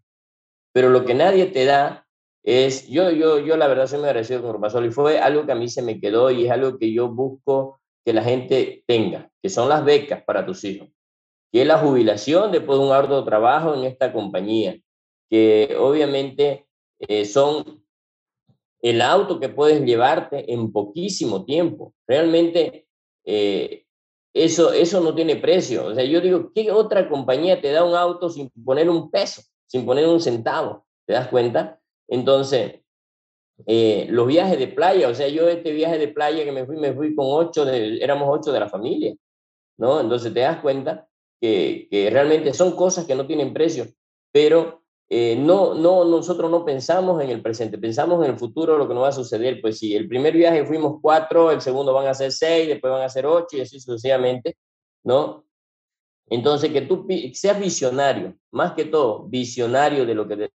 Pero 0.71 0.89
lo 0.89 1.03
que 1.03 1.13
nadie 1.13 1.47
te 1.47 1.65
da 1.65 2.07
es, 2.43 2.87
yo, 2.87 3.11
yo, 3.11 3.39
yo 3.39 3.57
la 3.57 3.67
verdad 3.67 3.87
soy 3.87 3.99
muy 3.99 4.07
agradecido 4.07 4.41
con 4.41 4.51
Urmasol 4.51 4.85
y 4.85 4.91
fue 4.91 5.19
algo 5.19 5.45
que 5.45 5.51
a 5.51 5.55
mí 5.55 5.67
se 5.67 5.81
me 5.81 5.99
quedó 5.99 6.31
y 6.31 6.45
es 6.45 6.51
algo 6.51 6.77
que 6.77 6.93
yo 6.93 7.09
busco 7.09 7.81
que 8.05 8.13
la 8.13 8.23
gente 8.23 8.81
tenga, 8.87 9.29
que 9.41 9.49
son 9.49 9.67
las 9.67 9.83
becas 9.83 10.23
para 10.23 10.45
tus 10.45 10.63
hijos, 10.63 10.87
que 11.51 11.63
es 11.63 11.67
la 11.67 11.79
jubilación 11.79 12.53
después 12.53 12.79
de 12.79 12.85
un 12.85 12.93
arduo 12.93 13.25
trabajo 13.25 13.75
en 13.75 13.83
esta 13.83 14.13
compañía, 14.13 14.79
que 15.29 15.75
obviamente 15.77 16.65
eh, 16.99 17.25
son 17.25 17.83
el 18.81 19.01
auto 19.01 19.39
que 19.39 19.49
puedes 19.49 19.81
llevarte 19.81 20.51
en 20.51 20.71
poquísimo 20.71 21.45
tiempo. 21.45 21.93
Realmente 22.07 22.87
eh, 23.25 23.85
eso, 24.33 24.71
eso 24.71 25.01
no 25.01 25.15
tiene 25.15 25.35
precio. 25.35 25.87
O 25.87 25.95
sea, 25.95 26.03
yo 26.03 26.21
digo, 26.21 26.51
¿qué 26.53 26.71
otra 26.71 27.09
compañía 27.09 27.61
te 27.61 27.71
da 27.71 27.83
un 27.83 27.95
auto 27.95 28.29
sin 28.29 28.49
poner 28.63 28.89
un 28.89 29.09
peso, 29.09 29.41
sin 29.65 29.85
poner 29.85 30.07
un 30.07 30.21
centavo? 30.21 30.85
¿Te 31.05 31.13
das 31.13 31.27
cuenta? 31.27 31.79
Entonces, 32.07 32.81
eh, 33.65 34.05
los 34.09 34.27
viajes 34.27 34.59
de 34.59 34.67
playa, 34.67 35.09
o 35.09 35.15
sea, 35.15 35.27
yo 35.27 35.47
este 35.47 35.71
viaje 35.71 35.97
de 35.97 36.09
playa 36.09 36.43
que 36.43 36.51
me 36.51 36.65
fui, 36.65 36.77
me 36.77 36.93
fui 36.93 37.15
con 37.15 37.25
ocho, 37.27 37.65
de, 37.65 37.97
éramos 37.97 38.27
ocho 38.31 38.51
de 38.51 38.59
la 38.59 38.69
familia, 38.69 39.15
¿no? 39.77 39.99
Entonces 39.99 40.33
te 40.33 40.41
das 40.41 40.61
cuenta 40.61 41.07
que, 41.41 41.87
que 41.89 42.09
realmente 42.09 42.53
son 42.53 42.75
cosas 42.75 43.05
que 43.05 43.15
no 43.15 43.25
tienen 43.25 43.53
precio, 43.53 43.87
pero 44.31 44.83
eh, 45.09 45.37
no, 45.37 45.73
no, 45.73 46.03
nosotros 46.03 46.51
no 46.51 46.65
pensamos 46.65 47.21
en 47.23 47.29
el 47.29 47.41
presente, 47.41 47.77
pensamos 47.77 48.23
en 48.25 48.31
el 48.31 48.37
futuro, 48.37 48.77
lo 48.77 48.87
que 48.87 48.93
nos 48.93 49.03
va 49.03 49.09
a 49.09 49.13
suceder. 49.13 49.61
Pues 49.61 49.79
si 49.79 49.95
el 49.95 50.07
primer 50.07 50.33
viaje 50.33 50.65
fuimos 50.65 50.99
cuatro, 51.01 51.51
el 51.51 51.61
segundo 51.61 51.93
van 51.93 52.07
a 52.07 52.13
ser 52.13 52.31
seis, 52.31 52.67
después 52.67 52.91
van 52.91 53.03
a 53.03 53.09
ser 53.09 53.25
ocho 53.25 53.55
y 53.57 53.61
así 53.61 53.79
sucesivamente, 53.79 54.57
¿no? 55.03 55.45
Entonces, 56.29 56.71
que 56.71 56.81
tú 56.81 57.07
seas 57.33 57.59
visionario, 57.59 58.35
más 58.51 58.73
que 58.73 58.85
todo, 58.85 59.23
visionario 59.23 60.05
de 60.05 60.15
lo 60.15 60.27
que 60.27 60.51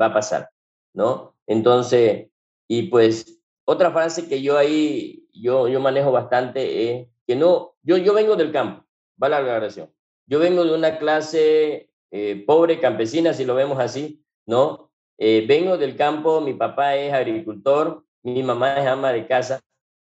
va 0.00 0.06
a 0.06 0.14
pasar, 0.14 0.48
¿no? 0.94 1.36
Entonces, 1.46 2.28
y 2.66 2.84
pues 2.84 3.40
otra 3.64 3.92
frase 3.92 4.28
que 4.28 4.42
yo 4.42 4.58
ahí, 4.58 5.28
yo, 5.32 5.68
yo 5.68 5.78
manejo 5.78 6.10
bastante 6.10 6.90
es 6.90 7.08
que 7.24 7.36
no, 7.36 7.76
yo, 7.82 7.96
yo 7.98 8.14
vengo 8.14 8.34
del 8.34 8.50
campo, 8.50 8.84
va 9.22 9.28
la 9.28 9.38
aclaración. 9.38 9.92
Yo 10.26 10.40
vengo 10.40 10.64
de 10.64 10.74
una 10.74 10.98
clase 10.98 11.91
eh, 12.12 12.44
pobre 12.46 12.78
campesina, 12.78 13.32
si 13.32 13.44
lo 13.46 13.54
vemos 13.54 13.78
así, 13.80 14.22
¿no? 14.46 14.90
Eh, 15.16 15.46
vengo 15.48 15.78
del 15.78 15.96
campo, 15.96 16.42
mi 16.42 16.52
papá 16.52 16.94
es 16.94 17.12
agricultor, 17.12 18.04
mi 18.22 18.42
mamá 18.42 18.78
es 18.78 18.86
ama 18.86 19.12
de 19.12 19.26
casa. 19.26 19.60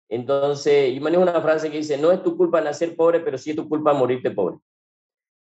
Entonces, 0.09 0.95
yo 0.95 1.03
manejo 1.03 1.23
una 1.23 1.41
frase 1.43 1.71
que 1.71 1.77
dice, 1.77 1.99
no 1.99 2.11
es 2.11 2.23
tu 2.23 2.37
culpa 2.37 2.63
nacer 2.63 2.97
pobre, 2.97 3.21
pero 3.21 3.37
sí 3.37 3.51
es 3.51 3.57
tu 3.57 3.69
culpa 3.69 3.93
morirte 3.93 4.31
pobre. 4.31 4.57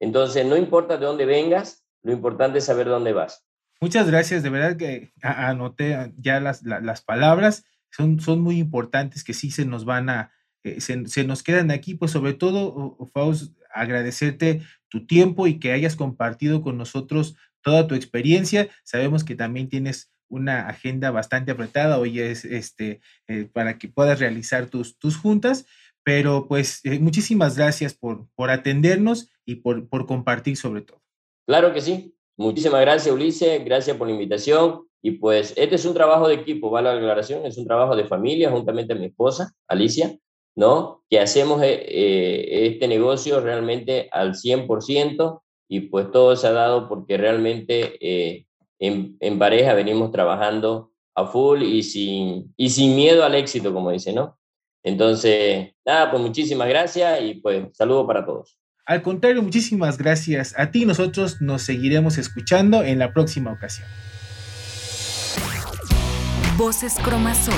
Entonces, 0.01 0.45
no 0.45 0.57
importa 0.57 0.97
de 0.97 1.05
dónde 1.05 1.25
vengas, 1.25 1.85
lo 2.01 2.11
importante 2.11 2.59
es 2.59 2.65
saber 2.65 2.87
dónde 2.87 3.13
vas. 3.13 3.45
Muchas 3.79 4.07
gracias, 4.07 4.43
de 4.43 4.49
verdad 4.49 4.75
que 4.75 5.13
anoté 5.21 6.13
ya 6.17 6.41
las, 6.41 6.61
las, 6.63 7.01
palabras, 7.01 7.63
son, 7.89 8.19
son 8.19 8.41
muy 8.41 8.59
importantes 8.59 9.23
que 9.23 9.33
sí 9.33 9.49
se 9.49 9.65
nos 9.65 9.85
van 9.85 10.09
a, 10.09 10.31
eh, 10.63 10.79
se, 10.81 11.23
nos 11.23 11.43
quedan 11.43 11.71
aquí, 11.71 11.95
pues 11.95 12.11
sobre 12.11 12.33
todo, 12.33 12.97
Faust, 13.13 13.53
agradecerte 13.73 14.61
tu 14.89 15.05
tiempo 15.05 15.47
y 15.47 15.59
que 15.59 15.71
hayas 15.71 15.95
compartido 15.95 16.61
con 16.61 16.77
nosotros 16.77 17.35
toda 17.61 17.87
tu 17.87 17.95
experiencia. 17.95 18.69
Sabemos 18.83 19.23
que 19.23 19.35
también 19.35 19.69
tienes 19.69 20.11
una 20.29 20.67
agenda 20.67 21.11
bastante 21.11 21.51
apretada 21.51 21.99
hoy 21.99 22.19
es 22.19 22.43
este 22.45 23.01
eh, 23.27 23.47
para 23.51 23.77
que 23.77 23.87
puedas 23.87 24.19
realizar 24.19 24.67
tus, 24.67 24.97
tus 24.97 25.17
juntas, 25.17 25.65
pero 26.03 26.47
pues 26.47 26.81
eh, 26.85 26.99
muchísimas 26.99 27.55
gracias 27.55 27.93
por, 27.93 28.27
por 28.35 28.49
atendernos 28.49 29.29
y 29.45 29.55
por, 29.55 29.87
por 29.89 30.05
compartir 30.05 30.57
sobre 30.57 30.81
todo. 30.81 31.01
Claro 31.45 31.73
que 31.73 31.81
sí. 31.81 32.15
Muchísimas 32.35 32.81
gracias, 32.81 33.13
Ulises. 33.13 33.63
Gracias 33.63 33.95
por 33.95 34.07
la 34.07 34.13
invitación. 34.13 34.87
Y 35.05 35.11
pues 35.11 35.53
este 35.57 35.75
es 35.75 35.85
un 35.85 35.93
trabajo 35.93 36.29
de 36.29 36.35
equipo, 36.35 36.69
vale 36.69 36.87
la 36.89 36.95
aclaración, 36.95 37.45
es 37.45 37.57
un 37.57 37.67
trabajo 37.67 37.93
de 37.93 38.05
familia 38.05 38.49
juntamente 38.49 38.93
a 38.93 38.95
mi 38.95 39.07
esposa, 39.07 39.53
Alicia. 39.67 40.17
¿No? 40.55 41.03
Que 41.09 41.19
hacemos 41.19 41.61
eh, 41.63 42.67
este 42.67 42.87
negocio 42.87 43.39
realmente 43.39 44.09
al 44.11 44.33
100% 44.33 45.41
y 45.67 45.81
pues 45.81 46.11
todo 46.11 46.35
se 46.35 46.47
ha 46.47 46.51
dado 46.51 46.87
porque 46.87 47.17
realmente 47.17 47.97
eh, 47.99 48.45
en, 48.79 49.17
en, 49.19 49.39
pareja 49.39 49.73
venimos 49.73 50.11
trabajando 50.11 50.91
a 51.15 51.25
full 51.25 51.63
y 51.63 51.83
sin, 51.83 52.53
y 52.57 52.69
sin 52.69 52.95
miedo 52.95 53.23
al 53.23 53.35
éxito, 53.35 53.73
como 53.73 53.91
dice, 53.91 54.13
¿no? 54.13 54.37
Entonces, 54.83 55.73
nada, 55.85 56.11
pues 56.11 56.21
muchísimas 56.21 56.67
gracias 56.67 57.21
y 57.21 57.35
pues 57.35 57.65
saludo 57.73 58.05
para 58.05 58.25
todos. 58.25 58.57
Al 58.85 59.01
contrario, 59.01 59.41
muchísimas 59.41 59.97
gracias 59.97 60.53
a 60.57 60.71
ti. 60.71 60.85
Nosotros 60.85 61.41
nos 61.41 61.61
seguiremos 61.61 62.17
escuchando 62.17 62.83
en 62.83 62.99
la 62.99 63.13
próxima 63.13 63.53
ocasión. 63.53 63.87
Voces 66.57 66.95
Cromazón 67.01 67.55